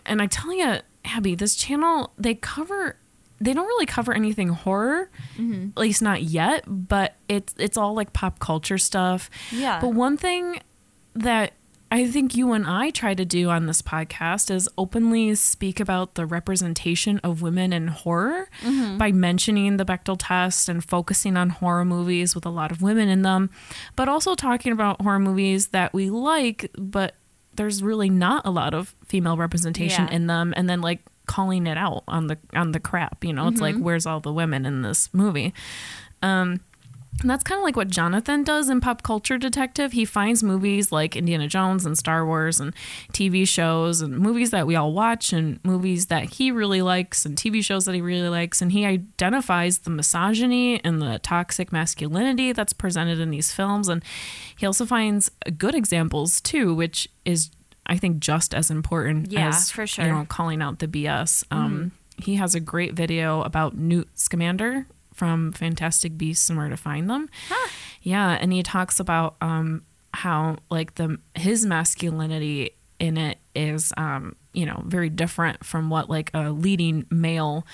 and 0.06 0.22
I 0.22 0.28
tell 0.28 0.54
you 0.54 0.80
Abby 1.06 1.36
this 1.36 1.56
channel 1.56 2.12
they 2.18 2.36
cover 2.36 2.98
they 3.42 3.54
don't 3.54 3.68
really 3.68 3.86
cover 3.86 4.14
anything 4.14 4.50
horror 4.50 5.10
Mm-hmm. 5.38 5.70
at 5.76 5.78
least 5.82 6.02
not 6.02 6.24
yet 6.24 6.64
but 6.68 7.16
it's 7.28 7.54
it's 7.58 7.78
all 7.78 7.94
like 7.94 8.14
pop 8.14 8.40
culture 8.40 8.78
stuff 8.78 9.30
Yeah. 9.52 9.80
but 9.82 9.90
one 9.90 10.18
thing 10.18 10.60
that 11.14 11.54
I 11.92 12.08
think 12.10 12.36
you 12.36 12.52
and 12.54 12.66
I 12.66 12.90
try 12.90 13.14
to 13.14 13.24
do 13.24 13.50
on 13.50 13.68
this 13.68 13.82
podcast 13.82 14.50
is 14.54 14.68
openly 14.78 15.36
speak 15.36 15.80
about 15.80 16.16
the 16.16 16.26
representation 16.26 17.20
of 17.20 17.42
women 17.44 17.72
in 17.72 17.88
horror 17.88 18.50
Mm-hmm. 18.62 18.98
by 18.98 19.12
mentioning 19.12 19.78
the 19.78 19.86
Bechdel 19.86 20.18
test 20.20 20.68
and 20.68 20.84
focusing 20.84 21.38
on 21.38 21.50
horror 21.52 21.86
movies 21.86 22.34
with 22.36 22.46
a 22.46 22.50
lot 22.50 22.72
of 22.72 22.82
women 22.82 23.08
in 23.08 23.22
them, 23.22 23.50
but 23.96 24.10
also 24.10 24.34
talking 24.36 24.72
about 24.72 25.00
horror 25.02 25.20
movies 25.20 25.68
that 25.68 25.94
we 25.94 26.10
like, 26.10 26.72
but 26.78 27.16
there's 27.54 27.84
really 27.84 28.10
not 28.10 28.46
a 28.46 28.52
lot 28.52 28.74
of 28.74 28.96
female 29.06 29.38
representation 29.38 30.08
Yeah. 30.08 30.14
in 30.16 30.28
them, 30.28 30.54
and 30.58 30.68
then 30.70 30.82
like 30.82 31.02
calling 31.26 31.68
it 31.68 31.78
out 31.78 32.04
on 32.08 32.28
the 32.28 32.38
on 32.54 32.72
the 32.72 32.80
crap. 32.80 33.24
You 33.24 33.34
know, 33.34 33.48
it's 33.48 33.62
like 33.62 33.76
where's 33.78 34.06
all 34.06 34.20
the 34.20 34.34
women 34.34 34.66
in 34.66 34.82
this 34.82 35.14
movie? 35.14 35.54
Um, 36.22 36.62
and 37.22 37.30
that's 37.30 37.44
kind 37.44 37.60
of 37.60 37.64
like 37.64 37.78
what 37.78 37.88
Jonathan 37.88 38.44
does 38.44 38.68
in 38.68 38.82
Pop 38.82 39.02
Culture 39.02 39.38
Detective. 39.38 39.94
He 39.94 40.04
finds 40.04 40.44
movies 40.44 40.92
like 40.92 41.16
Indiana 41.16 41.48
Jones 41.48 41.86
and 41.86 41.98
Star 41.98 42.26
Wars 42.26 42.60
and 42.60 42.74
TV 43.14 43.48
shows 43.48 44.02
and 44.02 44.18
movies 44.18 44.52
that 44.52 44.68
we 44.68 44.76
all 44.76 44.92
watch 44.92 45.32
and 45.32 45.64
movies 45.64 46.08
that 46.08 46.26
he 46.26 46.52
really 46.52 46.82
likes 46.82 47.26
and 47.26 47.38
TV 47.38 47.64
shows 47.64 47.86
that 47.86 47.96
he 47.96 48.02
really 48.02 48.28
likes. 48.28 48.62
And 48.62 48.72
he 48.74 48.86
identifies 48.86 49.80
the 49.80 49.92
misogyny 49.92 50.84
and 50.84 51.02
the 51.02 51.20
toxic 51.20 51.72
masculinity 51.72 52.52
that's 52.52 52.74
presented 52.74 53.20
in 53.20 53.30
these 53.30 53.54
films. 53.54 53.88
And 53.88 54.04
he 54.58 54.66
also 54.66 54.86
finds 54.86 55.32
good 55.58 55.74
examples 55.74 56.42
too, 56.42 56.76
which 56.76 57.08
is, 57.24 57.50
I 57.88 57.98
think, 57.98 58.20
just 58.20 58.54
as 58.54 58.70
important 58.72 59.32
Yeah, 59.32 59.50
as 59.50 59.72
for 59.72 59.84
you 59.84 59.88
sure. 59.88 60.06
know, 60.08 60.26
calling 60.28 60.62
out 60.62 60.80
the 60.80 60.88
BS. 60.88 61.44
Um, 61.52 61.92
He 62.18 62.36
has 62.36 62.56
a 62.56 62.60
great 62.60 62.94
video 62.94 63.42
about 63.42 63.78
Newt 63.78 64.08
Scamander 64.18 64.88
from 65.14 65.52
Fantastic 65.52 66.18
Beasts 66.18 66.50
and 66.50 66.58
Where 66.58 66.70
to 66.70 66.78
Find 66.78 67.10
Them. 67.10 67.30
Yeah, 68.02 68.30
and 68.40 68.52
he 68.54 68.64
talks 68.64 69.00
about 69.00 69.36
um, 69.42 69.84
how 70.14 70.58
like 70.70 70.96
the 70.96 71.20
his 71.36 71.66
masculinity 71.66 72.72
in 73.00 73.18
it 73.18 73.38
is 73.54 73.92
um, 73.98 74.36
you 74.54 74.66
know 74.66 74.82
very 74.86 75.10
different 75.10 75.66
from 75.66 75.90
what 75.90 76.10
like 76.10 76.32
a 76.34 76.52
leading 76.52 77.06
male 77.10 77.66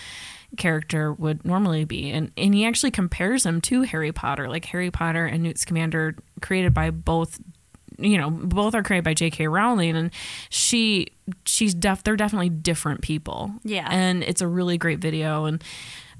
character 0.58 1.14
would 1.14 1.46
normally 1.46 1.86
be 1.86 2.10
and 2.12 2.32
and 2.36 2.54
he 2.54 2.66
actually 2.66 2.92
compares 2.92 3.46
him 3.46 3.62
to 3.62 3.84
Harry 3.84 4.12
Potter 4.12 4.50
like 4.50 4.66
Harry 4.66 4.92
Potter 4.92 5.26
and 5.26 5.44
Newt 5.44 5.58
Scamander 5.60 6.16
created 6.42 6.74
by 6.74 6.90
both 6.90 7.40
you 8.04 8.18
know 8.18 8.30
both 8.30 8.74
are 8.76 8.84
created 8.84 9.04
by 9.04 9.14
J.K. 9.14 9.48
Rowling 9.48 9.96
and 9.96 10.12
she 10.50 11.08
she's 11.46 11.74
def 11.74 12.04
they're 12.04 12.16
definitely 12.16 12.50
different 12.50 13.02
people 13.02 13.52
Yeah. 13.64 13.88
and 13.90 14.24
it's 14.24 14.42
a 14.42 14.48
really 14.48 14.78
great 14.78 15.00
video 15.00 15.46
and 15.46 15.64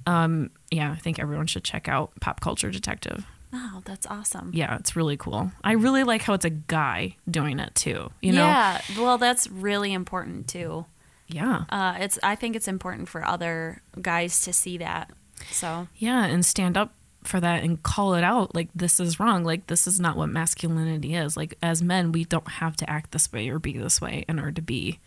um 0.08 0.50
yeah 0.72 0.92
I 0.92 0.96
think 0.96 1.20
everyone 1.20 1.48
should 1.48 1.64
check 1.64 1.88
out 1.88 2.12
Pop 2.22 2.40
Culture 2.40 2.72
Detective 2.72 3.26
oh, 3.54 3.82
that's 3.86 4.08
awesome. 4.08 4.52
yeah 4.54 4.78
it's 4.78 4.96
really 4.96 5.18
cool 5.18 5.52
I 5.64 5.74
really 5.74 6.04
like 6.04 6.22
how 6.22 6.34
it's 6.34 6.46
a 6.46 6.50
guy 6.50 7.18
doing 7.30 7.60
it 7.60 7.76
too 7.76 8.10
you 8.22 8.32
know 8.32 8.46
Yeah. 8.46 8.82
Well, 8.98 9.18
that's 9.18 9.48
really 9.50 9.92
important 9.94 10.48
too. 10.48 10.86
yeah 11.28 11.66
Uh, 11.70 11.96
it's. 12.00 12.18
I 12.24 12.36
think 12.36 12.56
it's 12.56 12.68
important 12.68 13.10
for 13.10 13.26
other 13.28 13.82
guys 14.02 14.42
to 14.42 14.54
see 14.54 14.78
that. 14.78 15.12
So 15.52 15.88
yeah 15.98 16.26
and 16.26 16.46
stand 16.46 16.78
up 16.78 16.94
for 17.24 17.40
that 17.40 17.64
and 17.64 17.84
call 17.84 18.16
it 18.16 18.24
out 18.24 18.56
like 18.56 18.70
this 18.74 19.00
is 19.00 19.20
wrong 19.20 19.44
like 19.44 19.68
this 19.68 19.86
is 19.86 20.00
not 20.00 20.18
what 20.18 20.28
masculinity 20.28 21.14
is 21.14 21.38
like 21.38 21.56
as 21.62 21.84
men 21.84 22.12
we 22.12 22.26
don't 22.26 22.48
have 22.48 22.76
to 22.76 22.90
act 22.90 23.12
this 23.12 23.32
way 23.32 23.48
or 23.50 23.60
be 23.60 23.78
this 23.78 24.02
way 24.02 24.26
in 24.28 24.40
order 24.40 24.52
to 24.52 24.62
be 24.62 25.00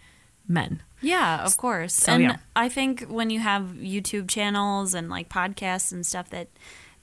men 0.46 0.82
Yeah, 1.00 1.44
of 1.44 1.56
course. 1.56 1.94
So, 1.94 2.12
and 2.12 2.22
yeah. 2.22 2.36
I 2.56 2.68
think 2.68 3.04
when 3.08 3.30
you 3.30 3.40
have 3.40 3.74
YouTube 3.76 4.28
channels 4.28 4.94
and 4.94 5.10
like 5.10 5.28
podcasts 5.28 5.92
and 5.92 6.04
stuff 6.06 6.30
that 6.30 6.48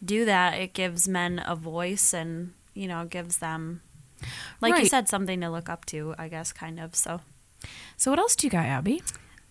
do 0.03 0.25
that, 0.25 0.55
it 0.55 0.73
gives 0.73 1.07
men 1.07 1.41
a 1.45 1.55
voice 1.55 2.13
and, 2.13 2.53
you 2.73 2.87
know, 2.87 3.05
gives 3.05 3.37
them 3.37 3.81
like 4.59 4.77
you 4.79 4.85
said 4.87 5.07
something 5.07 5.41
to 5.41 5.49
look 5.49 5.69
up 5.69 5.85
to, 5.87 6.15
I 6.17 6.27
guess 6.27 6.51
kind 6.51 6.79
of. 6.79 6.95
So, 6.95 7.21
so 7.97 8.11
what 8.11 8.19
else 8.19 8.35
do 8.35 8.47
you 8.47 8.51
got 8.51 8.65
abby 8.65 9.01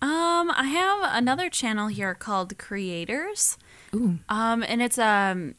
um 0.02 0.50
I 0.50 0.64
have 0.64 1.00
another 1.12 1.48
channel 1.50 1.88
here 1.88 2.14
called 2.14 2.56
Creators. 2.58 3.58
Ooh. 3.94 4.18
Um 4.28 4.62
and 4.66 4.82
it's 4.82 4.98
um 4.98 5.54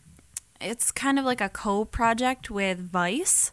it's 0.59 0.91
kind 0.91 1.17
of 1.17 1.25
like 1.25 1.41
a 1.41 1.49
co-project 1.49 2.51
with 2.51 2.79
Vice. 2.79 3.51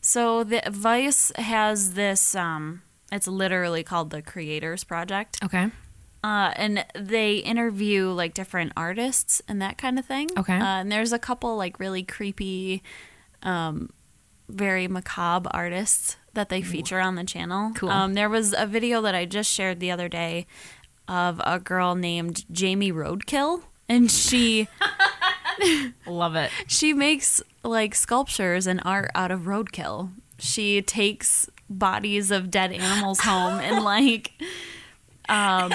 So 0.00 0.44
the 0.44 0.62
Vice 0.70 1.32
has 1.36 1.94
this 1.94 2.34
um 2.34 2.82
it's 3.12 3.26
literally 3.26 3.82
called 3.82 4.10
the 4.10 4.22
Creators 4.22 4.84
Project. 4.84 5.38
okay 5.42 5.70
uh, 6.22 6.52
and 6.56 6.84
they 6.94 7.36
interview 7.36 8.08
like 8.08 8.34
different 8.34 8.72
artists 8.76 9.40
and 9.48 9.60
that 9.62 9.78
kind 9.78 9.98
of 9.98 10.04
thing. 10.04 10.28
Okay. 10.36 10.56
Uh, 10.56 10.80
and 10.80 10.92
there's 10.92 11.12
a 11.12 11.18
couple 11.18 11.56
like 11.56 11.80
really 11.80 12.02
creepy, 12.02 12.82
um, 13.42 13.90
very 14.48 14.86
macabre 14.86 15.48
artists 15.52 16.16
that 16.34 16.48
they 16.48 16.60
feature 16.62 17.00
on 17.00 17.14
the 17.14 17.24
channel. 17.24 17.72
Cool. 17.74 17.88
Um, 17.88 18.14
there 18.14 18.28
was 18.28 18.54
a 18.56 18.66
video 18.66 19.00
that 19.02 19.14
I 19.14 19.24
just 19.24 19.50
shared 19.50 19.80
the 19.80 19.90
other 19.90 20.08
day 20.08 20.46
of 21.08 21.40
a 21.44 21.58
girl 21.58 21.94
named 21.94 22.44
Jamie 22.52 22.92
Roadkill, 22.92 23.62
and 23.90 24.10
she 24.10 24.68
love 26.06 26.34
it 26.34 26.50
she 26.66 26.94
makes 26.94 27.42
like 27.62 27.94
sculptures 27.94 28.66
and 28.66 28.80
art 28.84 29.10
out 29.14 29.30
of 29.30 29.42
roadkill. 29.42 30.10
She 30.38 30.82
takes 30.82 31.48
bodies 31.68 32.30
of 32.30 32.50
dead 32.50 32.72
animals 32.72 33.20
home 33.20 33.60
and 33.60 33.84
like 33.84 34.32
um 35.28 35.70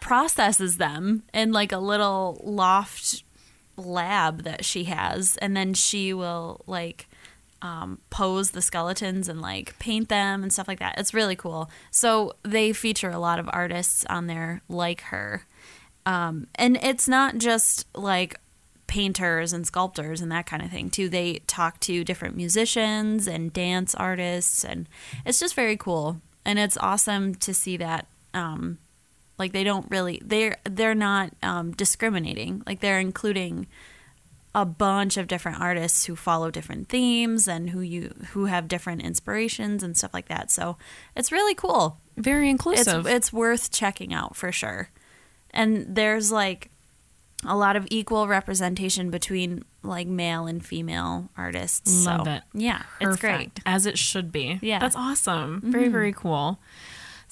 processes 0.00 0.78
them 0.78 1.22
in 1.32 1.52
like 1.52 1.72
a 1.72 1.78
little 1.78 2.40
loft 2.42 3.22
lab 3.76 4.42
that 4.42 4.64
she 4.64 4.84
has 4.84 5.36
and 5.38 5.56
then 5.56 5.72
she 5.74 6.12
will 6.12 6.62
like 6.66 7.06
um, 7.62 7.98
pose 8.08 8.52
the 8.52 8.62
skeletons 8.62 9.28
and 9.28 9.42
like 9.42 9.78
paint 9.78 10.08
them 10.08 10.42
and 10.42 10.50
stuff 10.50 10.66
like 10.66 10.78
that. 10.78 10.98
It's 10.98 11.12
really 11.12 11.36
cool. 11.36 11.70
So 11.90 12.32
they 12.42 12.72
feature 12.72 13.10
a 13.10 13.18
lot 13.18 13.38
of 13.38 13.50
artists 13.52 14.06
on 14.08 14.28
there 14.28 14.62
like 14.66 15.02
her. 15.02 15.46
Um, 16.06 16.46
and 16.54 16.76
it's 16.82 17.08
not 17.08 17.38
just 17.38 17.86
like 17.94 18.38
painters 18.86 19.52
and 19.52 19.66
sculptors 19.66 20.20
and 20.20 20.32
that 20.32 20.46
kind 20.46 20.62
of 20.62 20.70
thing 20.70 20.90
too. 20.90 21.08
They 21.08 21.40
talk 21.46 21.78
to 21.80 22.02
different 22.02 22.36
musicians 22.36 23.28
and 23.28 23.52
dance 23.52 23.94
artists 23.94 24.64
and 24.64 24.88
it's 25.24 25.38
just 25.38 25.54
very 25.54 25.76
cool. 25.76 26.20
And 26.44 26.58
it's 26.58 26.76
awesome 26.78 27.34
to 27.36 27.54
see 27.54 27.76
that 27.76 28.06
um, 28.34 28.78
like 29.38 29.52
they 29.52 29.64
don't 29.64 29.86
really 29.90 30.20
they're 30.24 30.56
they're 30.64 30.94
not 30.94 31.32
um, 31.42 31.72
discriminating. 31.72 32.62
Like 32.66 32.80
they're 32.80 32.98
including 32.98 33.66
a 34.54 34.64
bunch 34.64 35.16
of 35.16 35.28
different 35.28 35.60
artists 35.60 36.06
who 36.06 36.16
follow 36.16 36.50
different 36.50 36.88
themes 36.88 37.46
and 37.46 37.70
who 37.70 37.80
you 37.80 38.12
who 38.30 38.46
have 38.46 38.66
different 38.66 39.02
inspirations 39.02 39.82
and 39.82 39.96
stuff 39.96 40.12
like 40.12 40.28
that. 40.28 40.50
So 40.50 40.76
it's 41.14 41.30
really 41.30 41.54
cool. 41.54 42.00
very 42.16 42.48
It's 42.48 42.52
inclusive 42.52 43.06
it's 43.06 43.32
worth 43.32 43.70
checking 43.70 44.12
out 44.12 44.34
for 44.36 44.50
sure. 44.50 44.90
And 45.52 45.94
there's 45.94 46.30
like 46.30 46.70
a 47.44 47.56
lot 47.56 47.76
of 47.76 47.86
equal 47.90 48.28
representation 48.28 49.10
between 49.10 49.64
like 49.82 50.06
male 50.06 50.46
and 50.46 50.64
female 50.64 51.30
artists. 51.36 52.04
Love 52.04 52.26
so, 52.26 52.32
it. 52.32 52.42
Yeah, 52.52 52.82
it's 53.00 53.16
great. 53.16 53.58
As 53.64 53.86
it 53.86 53.98
should 53.98 54.30
be. 54.30 54.58
Yeah. 54.60 54.76
Mm-hmm. 54.76 54.80
that's 54.82 54.96
awesome. 54.96 55.60
Very 55.64 55.88
very 55.88 56.12
cool. 56.12 56.58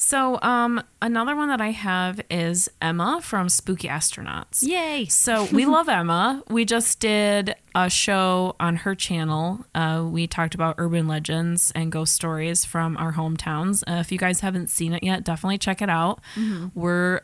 So, 0.01 0.39
um, 0.43 0.81
another 1.03 1.35
one 1.35 1.49
that 1.49 1.61
I 1.61 1.73
have 1.73 2.21
is 2.31 2.71
Emma 2.81 3.19
from 3.21 3.49
Spooky 3.49 3.89
Astronauts. 3.89 4.63
Yay! 4.63 5.07
So 5.07 5.49
we 5.53 5.67
love 5.67 5.89
Emma. 5.89 6.41
We 6.49 6.65
just 6.65 7.01
did 7.01 7.57
a 7.75 7.91
show 7.91 8.55
on 8.61 8.77
her 8.77 8.95
channel. 8.95 9.67
Uh, 9.75 10.07
we 10.09 10.29
talked 10.29 10.55
about 10.55 10.77
urban 10.79 11.09
legends 11.09 11.73
and 11.75 11.91
ghost 11.91 12.15
stories 12.15 12.65
from 12.65 12.97
our 12.97 13.15
hometowns. 13.15 13.83
Uh, 13.89 13.99
if 13.99 14.13
you 14.13 14.19
guys 14.19 14.39
haven't 14.39 14.71
seen 14.71 14.93
it 14.93 15.03
yet, 15.03 15.25
definitely 15.25 15.59
check 15.59 15.83
it 15.83 15.91
out. 15.91 16.21
We're 16.77 17.23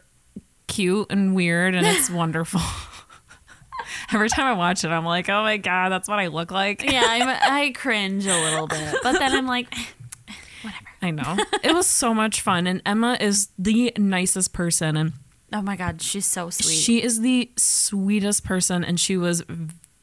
cute 0.66 1.06
and 1.10 1.34
weird, 1.34 1.74
and 1.74 1.86
it's 1.86 2.10
wonderful. 2.10 2.60
Every 4.12 4.28
time 4.28 4.46
I 4.46 4.52
watch 4.52 4.84
it, 4.84 4.88
I'm 4.88 5.04
like, 5.04 5.28
oh 5.28 5.42
my 5.42 5.56
god, 5.56 5.90
that's 5.90 6.08
what 6.08 6.18
I 6.18 6.28
look 6.28 6.50
like. 6.50 6.82
Yeah, 6.82 7.04
I'm, 7.06 7.28
I 7.52 7.70
cringe 7.72 8.26
a 8.26 8.38
little 8.38 8.66
bit, 8.66 8.96
but 9.02 9.18
then 9.18 9.32
I'm 9.34 9.46
like, 9.46 9.72
whatever. 10.62 10.84
I 11.02 11.10
know. 11.10 11.36
it 11.62 11.74
was 11.74 11.86
so 11.86 12.14
much 12.14 12.40
fun, 12.40 12.66
and 12.66 12.82
Emma 12.86 13.16
is 13.20 13.48
the 13.58 13.92
nicest 13.98 14.52
person, 14.52 14.96
and 14.96 15.12
oh 15.52 15.62
my 15.62 15.76
god, 15.76 16.02
she's 16.02 16.26
so 16.26 16.50
sweet. 16.50 16.74
She 16.74 17.02
is 17.02 17.20
the 17.20 17.50
sweetest 17.56 18.44
person, 18.44 18.84
and 18.84 18.98
she 18.98 19.16
was 19.16 19.42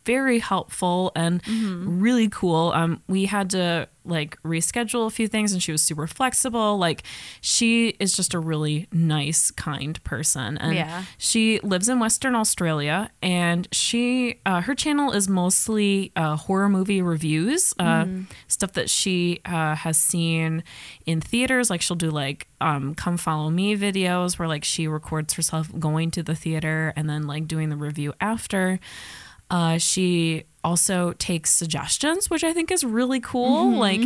very 0.05 0.39
helpful 0.39 1.11
and 1.15 1.41
really 1.47 2.29
cool. 2.29 2.71
Um, 2.73 3.01
we 3.07 3.25
had 3.25 3.49
to 3.51 3.87
like 4.03 4.41
reschedule 4.41 5.05
a 5.05 5.11
few 5.11 5.27
things, 5.27 5.53
and 5.53 5.61
she 5.61 5.71
was 5.71 5.83
super 5.83 6.07
flexible. 6.07 6.77
Like 6.79 7.03
she 7.39 7.89
is 7.99 8.15
just 8.15 8.33
a 8.33 8.39
really 8.39 8.87
nice, 8.91 9.51
kind 9.51 10.03
person, 10.03 10.57
and 10.57 10.73
Yeah. 10.73 11.03
she 11.19 11.59
lives 11.59 11.87
in 11.87 11.99
Western 11.99 12.33
Australia, 12.33 13.11
and 13.21 13.67
she 13.71 14.39
uh, 14.45 14.61
her 14.61 14.73
channel 14.73 15.11
is 15.11 15.27
mostly 15.29 16.11
uh, 16.15 16.35
horror 16.35 16.67
movie 16.67 17.01
reviews, 17.03 17.75
uh, 17.77 18.07
stuff 18.47 18.73
that 18.73 18.89
she 18.89 19.39
uh, 19.45 19.75
has 19.75 19.97
seen 19.97 20.63
in 21.05 21.21
theaters. 21.21 21.69
Like 21.69 21.81
she'll 21.81 21.95
do 21.95 22.09
like 22.09 22.47
um, 22.59 22.95
"Come 22.95 23.17
Follow 23.17 23.51
Me" 23.51 23.75
videos 23.77 24.39
where 24.39 24.47
like 24.47 24.63
she 24.63 24.87
records 24.87 25.35
herself 25.35 25.69
going 25.79 26.09
to 26.11 26.23
the 26.23 26.33
theater 26.35 26.91
and 26.95 27.07
then 27.07 27.27
like 27.27 27.47
doing 27.47 27.69
the 27.69 27.77
review 27.77 28.13
after. 28.19 28.79
Uh, 29.51 29.77
she 29.77 30.45
also 30.63 31.11
takes 31.13 31.51
suggestions, 31.51 32.29
which 32.29 32.43
I 32.43 32.53
think 32.53 32.71
is 32.71 32.83
really 32.85 33.19
cool. 33.19 33.77
Like, 33.77 34.01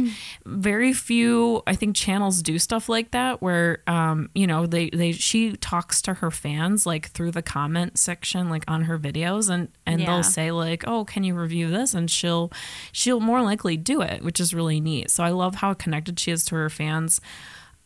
very 0.45 0.91
few, 0.93 1.61
I 1.67 1.75
think, 1.75 1.95
channels 1.95 2.41
do 2.41 2.57
stuff 2.57 2.89
like 2.89 3.11
that, 3.11 3.41
where, 3.41 3.83
um, 3.87 4.29
you 4.33 4.47
know, 4.47 4.65
they 4.65 4.89
they 4.89 5.11
she 5.11 5.51
talks 5.57 6.01
to 6.03 6.15
her 6.15 6.31
fans 6.31 6.85
like 6.85 7.09
through 7.11 7.31
the 7.31 7.41
comment 7.41 7.99
section, 7.99 8.49
like 8.49 8.63
on 8.67 8.83
her 8.85 8.97
videos, 8.97 9.49
and 9.49 9.67
and 9.85 9.99
Yeah. 10.01 10.05
they'll 10.07 10.23
say 10.23 10.51
like, 10.51 10.83
"Oh, 10.87 11.05
can 11.05 11.23
you 11.23 11.35
review 11.35 11.69
this?" 11.69 11.93
And 11.93 12.09
she'll 12.09 12.51
she'll 12.91 13.19
more 13.19 13.41
likely 13.43 13.77
do 13.77 14.01
it, 14.01 14.23
which 14.23 14.39
is 14.39 14.53
really 14.53 14.79
neat. 14.81 15.11
So 15.11 15.23
I 15.23 15.29
love 15.29 15.55
how 15.55 15.73
connected 15.73 16.19
she 16.19 16.31
is 16.31 16.43
to 16.45 16.55
her 16.55 16.69
fans. 16.69 17.21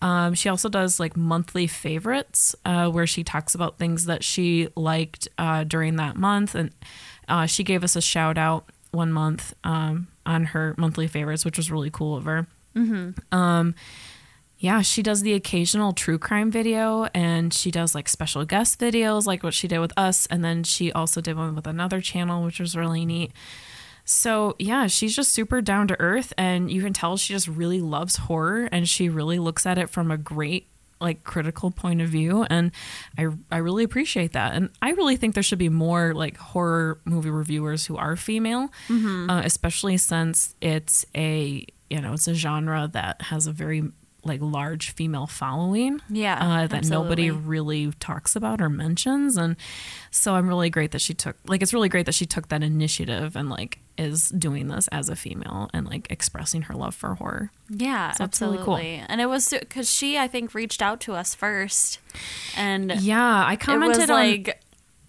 Um, 0.01 0.33
she 0.33 0.47
also 0.47 0.69
does 0.69 0.97
like 0.97 1.17
monthly 1.17 1.67
favorites, 1.67 2.55
uh, 2.63 2.87
where 2.89 3.05
she 3.07 3.21
talks 3.23 3.53
about 3.53 3.77
things 3.77 4.05
that 4.05 4.23
she 4.23 4.69
liked 4.77 5.27
uh, 5.37 5.65
during 5.65 5.97
that 5.97 6.15
month, 6.15 6.55
and 6.55 6.69
uh, 7.29 7.45
she 7.45 7.63
gave 7.63 7.83
us 7.83 7.95
a 7.95 8.01
shout 8.01 8.37
out 8.37 8.65
one 8.91 9.11
month 9.11 9.53
um, 9.63 10.07
on 10.25 10.45
her 10.45 10.75
monthly 10.77 11.07
favorites, 11.07 11.45
which 11.45 11.57
was 11.57 11.71
really 11.71 11.89
cool 11.89 12.15
of 12.17 12.25
her. 12.25 12.47
Um, 13.31 13.75
yeah, 14.57 14.81
she 14.81 15.01
does 15.01 15.21
the 15.21 15.33
occasional 15.33 15.93
true 15.93 16.19
crime 16.19 16.51
video, 16.51 17.05
and 17.13 17.53
she 17.53 17.71
does 17.71 17.95
like 17.95 18.09
special 18.09 18.43
guest 18.43 18.79
videos, 18.79 19.25
like 19.25 19.41
what 19.41 19.53
she 19.53 19.67
did 19.69 19.79
with 19.79 19.93
us, 19.95 20.25
and 20.25 20.43
then 20.43 20.63
she 20.63 20.91
also 20.91 21.21
did 21.21 21.37
one 21.37 21.55
with 21.55 21.65
another 21.67 22.01
channel, 22.01 22.43
which 22.43 22.59
was 22.59 22.75
really 22.75 23.05
neat. 23.05 23.31
So, 24.03 24.55
yeah, 24.57 24.87
she's 24.87 25.15
just 25.15 25.31
super 25.33 25.61
down 25.61 25.87
to 25.89 25.99
earth 25.99 26.33
and 26.35 26.71
you 26.71 26.81
can 26.81 26.93
tell 26.93 27.15
she 27.15 27.31
just 27.31 27.47
really 27.47 27.79
loves 27.79 28.15
horror 28.15 28.67
and 28.71 28.89
she 28.89 29.07
really 29.07 29.37
looks 29.37 29.67
at 29.67 29.77
it 29.77 29.87
from 29.87 30.09
a 30.09 30.17
great 30.17 30.65
like 31.01 31.23
critical 31.23 31.71
point 31.71 32.01
of 32.01 32.09
view 32.09 32.43
and 32.49 32.71
I 33.17 33.27
I 33.51 33.57
really 33.57 33.83
appreciate 33.83 34.33
that. 34.33 34.53
And 34.53 34.69
I 34.81 34.91
really 34.91 35.15
think 35.17 35.33
there 35.33 35.43
should 35.43 35.59
be 35.59 35.69
more 35.69 36.13
like 36.13 36.37
horror 36.37 36.99
movie 37.05 37.29
reviewers 37.29 37.85
who 37.85 37.95
are 37.97 38.15
female, 38.15 38.69
uh, 39.29 39.41
especially 39.45 39.97
since 39.97 40.55
it's 40.61 41.05
a, 41.15 41.65
you 41.89 42.01
know, 42.01 42.13
it's 42.13 42.27
a 42.27 42.33
genre 42.33 42.89
that 42.91 43.21
has 43.23 43.47
a 43.47 43.51
very 43.51 43.83
like 44.23 44.41
large 44.41 44.91
female 44.91 45.27
following 45.27 46.01
Yeah, 46.09 46.37
uh, 46.63 46.67
that 46.67 46.89
nobody 46.89 47.31
really 47.31 47.91
talks 47.99 48.35
about 48.35 48.59
or 48.61 48.69
mentions 48.69 49.37
and 49.37 49.55
so 50.11 50.35
i'm 50.35 50.47
really 50.47 50.69
great 50.69 50.91
that 50.91 50.99
she 51.01 51.13
took 51.13 51.37
like 51.47 51.61
it's 51.61 51.73
really 51.73 51.87
great 51.89 52.05
that 52.05 52.15
she 52.15 52.25
took 52.25 52.49
that 52.49 52.61
initiative 52.61 53.35
and 53.37 53.49
like 53.49 53.79
is 53.97 54.29
doing 54.29 54.67
this 54.67 54.87
as 54.89 55.07
a 55.09 55.15
female 55.15 55.69
and 55.73 55.85
like 55.87 56.07
expressing 56.11 56.63
her 56.63 56.73
love 56.73 56.95
for 56.95 57.15
horror 57.15 57.51
Yeah, 57.69 58.11
So 58.11 58.25
it's 58.25 58.39
really 58.41 58.57
absolutely. 58.57 58.97
cool. 58.97 59.05
And 59.09 59.19
it 59.21 59.25
was 59.27 59.49
because 59.49 59.89
she, 59.93 60.17
I 60.17 60.27
think, 60.27 60.53
reached 60.53 60.81
out 60.81 61.01
to 61.01 61.13
us 61.13 61.35
first, 61.35 61.99
and 62.57 62.91
yeah 63.01 63.43
i 63.45 63.55
commented 63.57 64.09
on 64.09 64.15
like 64.17 64.61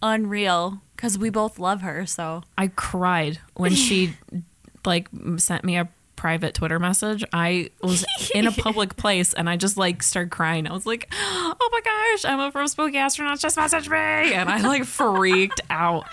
unreal 0.03 0.81
because 0.97 1.19
we 1.19 1.31
both 1.31 1.59
love 1.59 1.83
her. 1.83 2.07
So 2.07 2.43
i 2.59 2.67
cried 2.69 3.39
when 3.55 3.75
she 3.75 4.15
like 4.85 5.09
sent 5.37 5.65
me 5.65 5.77
a 5.77 5.89
private 6.21 6.53
twitter 6.53 6.79
message 6.79 7.25
i 7.33 7.71
was 7.81 8.05
in 8.35 8.47
a 8.47 8.53
public 8.53 8.95
place 9.03 9.33
and 9.33 9.49
i 9.49 9.57
just 9.57 9.79
like 9.79 10.03
started 10.03 10.31
crying. 10.31 10.67
I 10.67 10.73
was 10.75 10.85
like 10.85 11.11
oh 11.15 11.69
my 11.73 11.81
gosh 11.81 12.31
emma 12.31 12.53
from 12.53 12.69
spooky 12.69 12.99
astronauts 12.99 13.41
just 13.41 13.57
messaged 13.57 13.89
me. 13.89 14.35
And 14.35 14.51
i 14.51 14.61
like 14.61 14.85
freaked 14.85 15.63
out. 15.71 16.05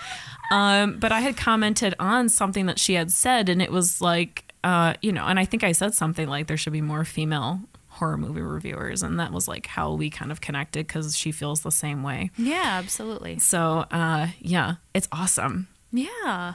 Um 0.50 0.98
but 0.98 1.12
i 1.12 1.20
had 1.20 1.36
commented 1.36 1.94
on 1.98 2.30
something 2.30 2.64
that 2.66 2.78
she 2.78 2.94
had 2.94 3.12
said 3.12 3.50
and 3.50 3.60
it 3.60 3.70
was 3.70 4.00
like 4.00 4.50
uh 4.64 4.94
you 5.02 5.12
know 5.12 5.26
and 5.26 5.38
i 5.38 5.44
think 5.44 5.62
i 5.62 5.72
said 5.72 5.92
something 5.92 6.26
like 6.26 6.46
there 6.46 6.56
should 6.56 6.72
be 6.72 6.80
more 6.80 7.04
female 7.04 7.60
horror 7.88 8.16
movie 8.16 8.40
reviewers 8.40 9.02
and 9.02 9.20
that 9.20 9.30
was 9.30 9.46
like 9.46 9.66
how 9.66 9.92
we 9.92 10.08
kind 10.08 10.32
of 10.32 10.40
connected 10.40 10.86
because 10.86 11.18
she 11.18 11.32
feels 11.32 11.60
the 11.60 11.70
same 11.70 12.02
way. 12.02 12.30
Yeah, 12.38 12.78
absolutely. 12.82 13.40
so 13.40 13.84
uh 13.90 14.28
yeah 14.40 14.76
it's 14.94 15.08
awesome. 15.12 15.68
Yeah, 15.92 16.54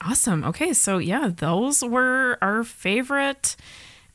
Awesome. 0.00 0.44
Okay, 0.44 0.72
so 0.72 0.98
yeah, 0.98 1.30
those 1.34 1.82
were 1.82 2.38
our 2.40 2.64
favorite 2.64 3.56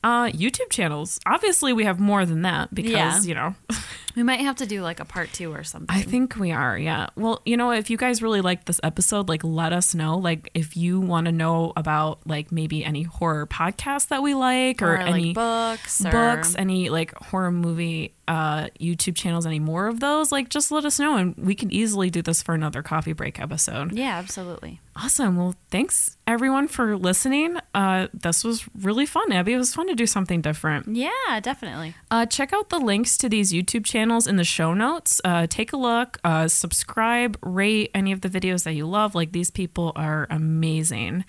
uh, 0.03 0.27
YouTube 0.27 0.69
channels. 0.69 1.19
Obviously, 1.25 1.73
we 1.73 1.83
have 1.85 1.99
more 1.99 2.25
than 2.25 2.41
that 2.43 2.73
because 2.73 2.91
Yeah. 2.93 3.21
you 3.21 3.33
know 3.35 3.55
we 4.15 4.23
might 4.23 4.39
have 4.41 4.55
to 4.57 4.65
do 4.65 4.81
like 4.81 4.99
a 4.99 5.05
part 5.05 5.31
two 5.33 5.51
or 5.53 5.63
something. 5.63 5.95
I 5.95 6.01
think 6.01 6.35
we 6.37 6.51
are. 6.51 6.77
Yeah. 6.77 7.07
Well, 7.15 7.41
you 7.45 7.57
know, 7.57 7.71
if 7.71 7.89
you 7.89 7.97
guys 7.97 8.21
really 8.21 8.41
like 8.41 8.65
this 8.65 8.79
episode, 8.83 9.29
like 9.29 9.43
let 9.43 9.73
us 9.73 9.93
know. 9.95 10.17
Like 10.17 10.49
if 10.53 10.75
you 10.77 10.99
want 10.99 11.25
to 11.25 11.31
know 11.31 11.73
about 11.75 12.25
like 12.27 12.51
maybe 12.51 12.83
any 12.85 13.03
horror 13.03 13.45
podcasts 13.47 14.07
that 14.07 14.23
we 14.23 14.33
like 14.33 14.81
or, 14.81 14.93
or, 14.93 14.97
any 14.97 15.25
like 15.25 15.35
books, 15.35 16.03
or, 16.05 16.11
books, 16.11 16.55
any 16.57 16.89
like 16.89 17.13
horror 17.15 17.51
movie 17.51 18.14
uh 18.27 18.67
YouTube 18.79 19.15
channels, 19.15 19.45
any 19.45 19.59
more 19.59 19.87
of 19.87 19.99
those, 19.99 20.31
like 20.31 20.49
just 20.49 20.71
let 20.71 20.85
us 20.85 20.99
know 20.99 21.17
and 21.17 21.35
we 21.37 21.55
can 21.55 21.71
easily 21.71 22.09
do 22.09 22.21
this 22.21 22.41
for 22.41 22.55
another 22.55 22.81
coffee 22.81 23.13
break 23.13 23.39
episode. 23.39 23.91
Yeah, 23.91 24.17
absolutely. 24.17 24.81
Awesome. 24.95 25.35
Well, 25.35 25.55
thanks 25.69 26.15
everyone 26.25 26.69
for 26.69 26.95
listening. 26.97 27.57
Uh, 27.73 28.07
this 28.13 28.43
was 28.45 28.65
really 28.79 29.05
fun, 29.05 29.31
Abby. 29.33 29.53
It 29.53 29.57
was 29.57 29.73
fun 29.75 29.87
to 29.87 29.95
do 29.95 30.07
something 30.07 30.41
different. 30.41 30.95
Yeah, 30.95 31.39
definitely. 31.41 31.95
Uh, 32.09 32.25
check 32.25 32.53
out 32.53 32.69
the 32.69 32.79
links 32.79 33.17
to 33.17 33.27
these 33.27 33.51
YouTube 33.51 33.83
channels 33.83 34.25
in 34.25 34.37
the 34.37 34.45
show 34.45 34.73
notes. 34.73 35.19
Uh, 35.25 35.47
take 35.49 35.73
a 35.73 35.77
look, 35.77 36.17
uh, 36.23 36.47
subscribe, 36.47 37.37
rate 37.41 37.91
any 37.93 38.13
of 38.13 38.21
the 38.21 38.29
videos 38.29 38.63
that 38.63 38.73
you 38.73 38.87
love. 38.87 39.15
Like 39.15 39.33
these 39.33 39.51
people 39.51 39.91
are 39.97 40.27
amazing. 40.29 41.25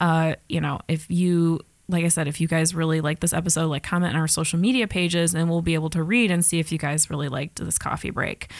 Uh, 0.00 0.36
you 0.48 0.60
know, 0.60 0.80
if 0.88 1.10
you 1.10 1.60
like 1.88 2.04
I 2.04 2.08
said, 2.08 2.28
if 2.28 2.40
you 2.40 2.48
guys 2.48 2.74
really 2.74 3.00
like 3.00 3.20
this 3.20 3.32
episode, 3.32 3.66
like 3.66 3.82
comment 3.82 4.14
on 4.14 4.20
our 4.20 4.26
social 4.28 4.58
media 4.58 4.88
pages 4.88 5.34
and 5.34 5.50
we'll 5.50 5.60
be 5.62 5.74
able 5.74 5.90
to 5.90 6.02
read 6.02 6.30
and 6.30 6.44
see 6.44 6.58
if 6.58 6.72
you 6.72 6.78
guys 6.78 7.10
really 7.10 7.28
liked 7.28 7.62
this 7.64 7.76
coffee 7.78 8.10
break. 8.10 8.50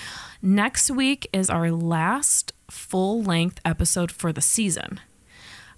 Next 0.42 0.90
week 0.90 1.26
is 1.32 1.48
our 1.48 1.70
last 1.70 2.52
full 2.70 3.22
length 3.22 3.60
episode 3.64 4.12
for 4.12 4.32
the 4.32 4.42
season. 4.42 5.00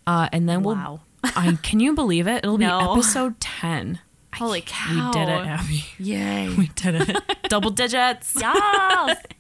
Uh, 0.07 0.29
and 0.33 0.49
then 0.49 0.63
we'll, 0.63 1.01
I, 1.23 1.57
can 1.63 1.79
you 1.81 1.95
believe 1.95 2.27
it? 2.27 2.39
It'll 2.45 2.59
No. 2.59 2.79
be 2.81 2.85
episode 3.01 3.39
10. 3.41 4.01
Holy 4.39 4.61
can't- 4.63 5.15
We 5.15 5.21
did 5.21 5.29
it, 5.29 5.45
cow. 5.45 5.59
Abby. 5.61 5.85
Yay. 5.99 6.55
We 6.57 6.67
did 6.75 6.95
it. 7.09 7.17
Double 7.49 7.71
digits. 7.71 8.35
yes. 8.39 9.23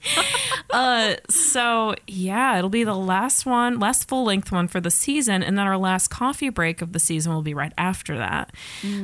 Uh, 0.71 1.15
so 1.31 1.95
yeah, 2.07 2.59
it'll 2.59 2.69
be 2.71 2.85
the 2.85 2.95
last 2.95 3.47
one, 3.47 3.79
last 3.79 4.09
full 4.09 4.25
length 4.25 4.53
one 4.53 4.69
for 4.69 4.81
the 4.81 4.91
season, 4.91 5.43
and 5.43 5.57
then 5.57 5.67
our 5.67 5.77
last 5.79 6.09
coffee 6.09 6.49
break 6.51 6.83
of 6.83 6.93
the 6.93 6.99
season 7.01 7.33
will 7.33 7.43
be 7.43 7.55
right 7.55 7.73
after 7.79 8.17
that. 8.19 8.53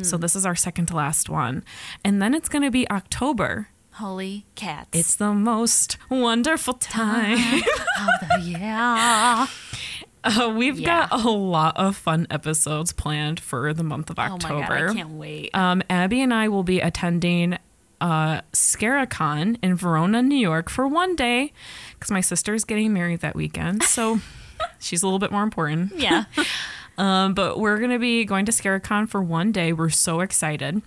So 0.03 0.17
this 0.17 0.37
is 0.37 0.45
our 0.45 0.55
second 0.55 0.87
to 0.87 0.97
last 0.97 1.29
one, 1.31 1.65
and 2.05 2.21
then 2.21 2.35
it's 2.35 2.49
going 2.49 2.63
to 2.63 2.71
be 2.71 2.89
October. 2.91 3.69
Holy 3.93 4.45
cats. 4.55 4.89
It's 4.93 5.15
the 5.15 5.33
most 5.33 5.97
wonderful 6.11 6.75
time. 6.75 7.63
of 7.63 8.29
the 8.29 8.41
year. 8.41 9.47
Uh, 10.25 10.53
we've 10.57 10.79
Yeah. 10.79 11.09
got 11.09 11.25
a 11.25 11.29
lot 11.31 11.77
of 11.77 11.97
fun 11.97 12.27
episodes 12.31 12.93
planned 12.93 13.41
for 13.41 13.73
the 13.75 13.83
month 13.83 14.09
of 14.11 14.19
October. 14.19 14.55
Oh 14.55 14.61
my 14.61 14.67
god, 14.69 14.91
I 14.91 14.95
can't 14.95 15.11
wait. 15.11 15.51
Um, 15.55 15.83
Abby 15.91 16.21
and 16.23 16.33
I 16.33 16.49
will 16.49 16.63
be 16.63 16.81
attending 16.81 17.59
uh, 18.01 18.41
Scare-A-Con 18.53 19.59
in 19.63 19.75
Verona, 19.77 20.23
New 20.23 20.37
York 20.37 20.69
for 20.69 20.87
one 20.89 21.15
day 21.17 21.53
because 21.95 22.11
my 22.11 22.21
sister's 22.21 22.65
getting 22.65 22.93
married 22.93 23.21
that 23.21 23.35
weekend. 23.37 23.83
So 23.85 24.21
she's 24.81 25.03
a 25.03 25.07
little 25.07 25.19
bit 25.21 25.31
more 25.33 25.43
important. 25.45 25.93
yeah. 25.99 26.25
Um, 26.99 27.33
but 27.33 27.59
we're 27.59 27.79
going 27.79 27.91
to 27.91 27.99
be 27.99 28.27
going 28.27 28.45
to 28.45 28.53
Scare-A-Con 28.53 29.07
for 29.07 29.23
one 29.23 29.51
day. 29.51 29.73
We're 29.73 29.89
so 29.89 30.21
excited. 30.21 30.83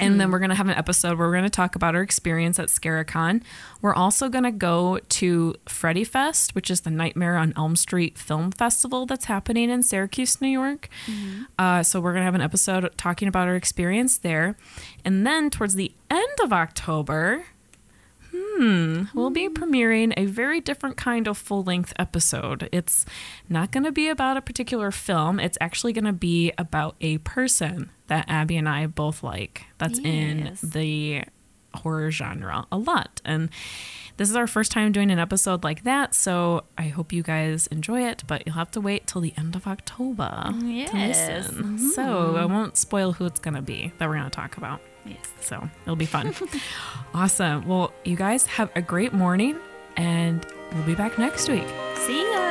And 0.00 0.20
then 0.20 0.30
we're 0.30 0.38
going 0.38 0.50
to 0.50 0.56
have 0.56 0.68
an 0.68 0.76
episode 0.76 1.18
where 1.18 1.26
we're 1.26 1.34
going 1.34 1.44
to 1.44 1.50
talk 1.50 1.74
about 1.74 1.94
our 1.94 2.02
experience 2.02 2.58
at 2.58 2.70
Scare-A-Con. 2.70 3.42
We're 3.82 3.94
also 3.94 4.28
going 4.28 4.44
to 4.44 4.50
go 4.52 4.98
to 4.98 5.54
Freddy 5.68 6.04
Fest, 6.04 6.54
which 6.54 6.70
is 6.70 6.82
the 6.82 6.90
Nightmare 6.90 7.36
on 7.36 7.52
Elm 7.56 7.76
Street 7.76 8.16
Film 8.16 8.52
Festival 8.52 9.06
that's 9.06 9.26
happening 9.26 9.70
in 9.70 9.82
Syracuse, 9.82 10.40
New 10.40 10.48
York. 10.48 10.88
Uh, 11.58 11.82
so 11.82 12.00
we're 12.00 12.12
going 12.12 12.22
to 12.22 12.26
have 12.26 12.34
an 12.34 12.40
episode 12.40 12.90
talking 12.96 13.28
about 13.28 13.48
our 13.48 13.56
experience 13.56 14.18
there. 14.18 14.56
And 15.04 15.26
then 15.26 15.50
towards 15.50 15.74
the 15.74 15.92
end 16.10 16.38
of 16.42 16.52
October, 16.52 17.46
hmm, 18.36 19.04
we'll 19.14 19.30
be 19.30 19.48
premiering 19.48 20.12
a 20.16 20.26
very 20.26 20.60
different 20.60 20.96
kind 20.96 21.26
of 21.26 21.38
full 21.38 21.62
length 21.62 21.92
episode. 21.98 22.68
It's 22.72 23.04
not 23.48 23.72
going 23.72 23.84
to 23.84 23.92
be 23.92 24.08
about 24.08 24.36
a 24.36 24.42
particular 24.42 24.90
film, 24.90 25.40
it's 25.40 25.58
actually 25.60 25.92
going 25.92 26.04
to 26.04 26.12
be 26.12 26.52
about 26.58 26.96
a 27.00 27.18
person 27.18 27.90
that 28.08 28.24
Abby 28.28 28.56
and 28.56 28.68
I 28.68 28.86
both 28.86 29.22
like 29.22 29.64
that's 29.78 29.98
yes. 29.98 30.62
in 30.62 30.70
the 30.70 31.24
horror 31.74 32.10
genre 32.10 32.66
a 32.72 32.78
lot. 32.78 33.20
And 33.24 33.50
this 34.16 34.30
is 34.30 34.36
our 34.36 34.46
first 34.46 34.72
time 34.72 34.92
doing 34.92 35.10
an 35.10 35.18
episode 35.18 35.62
like 35.62 35.84
that, 35.84 36.14
so 36.14 36.64
I 36.78 36.88
hope 36.88 37.12
you 37.12 37.22
guys 37.22 37.66
enjoy 37.68 38.06
it, 38.06 38.24
but 38.26 38.46
you'll 38.46 38.56
have 38.56 38.70
to 38.72 38.80
wait 38.80 39.06
till 39.06 39.20
the 39.20 39.34
end 39.36 39.54
of 39.54 39.66
October 39.66 40.52
yes. 40.64 40.90
to 40.90 40.96
listen. 40.96 41.54
Mm-hmm. 41.64 41.88
So 41.88 42.02
I 42.02 42.40
mm-hmm. 42.40 42.52
won't 42.52 42.76
spoil 42.76 43.12
who 43.12 43.26
it's 43.26 43.40
going 43.40 43.54
to 43.54 43.62
be 43.62 43.92
that 43.98 44.08
we're 44.08 44.16
going 44.16 44.24
to 44.24 44.30
talk 44.30 44.56
about. 44.56 44.80
Yes. 45.06 45.18
So 45.40 45.68
it'll 45.84 45.96
be 45.96 46.06
fun. 46.06 46.34
awesome. 47.14 47.66
Well, 47.66 47.92
you 48.04 48.16
guys 48.16 48.46
have 48.46 48.70
a 48.74 48.82
great 48.82 49.12
morning, 49.12 49.56
and 49.96 50.44
we'll 50.72 50.84
be 50.84 50.94
back 50.94 51.18
next 51.18 51.48
week. 51.48 51.66
See 51.96 52.22
ya. 52.32 52.45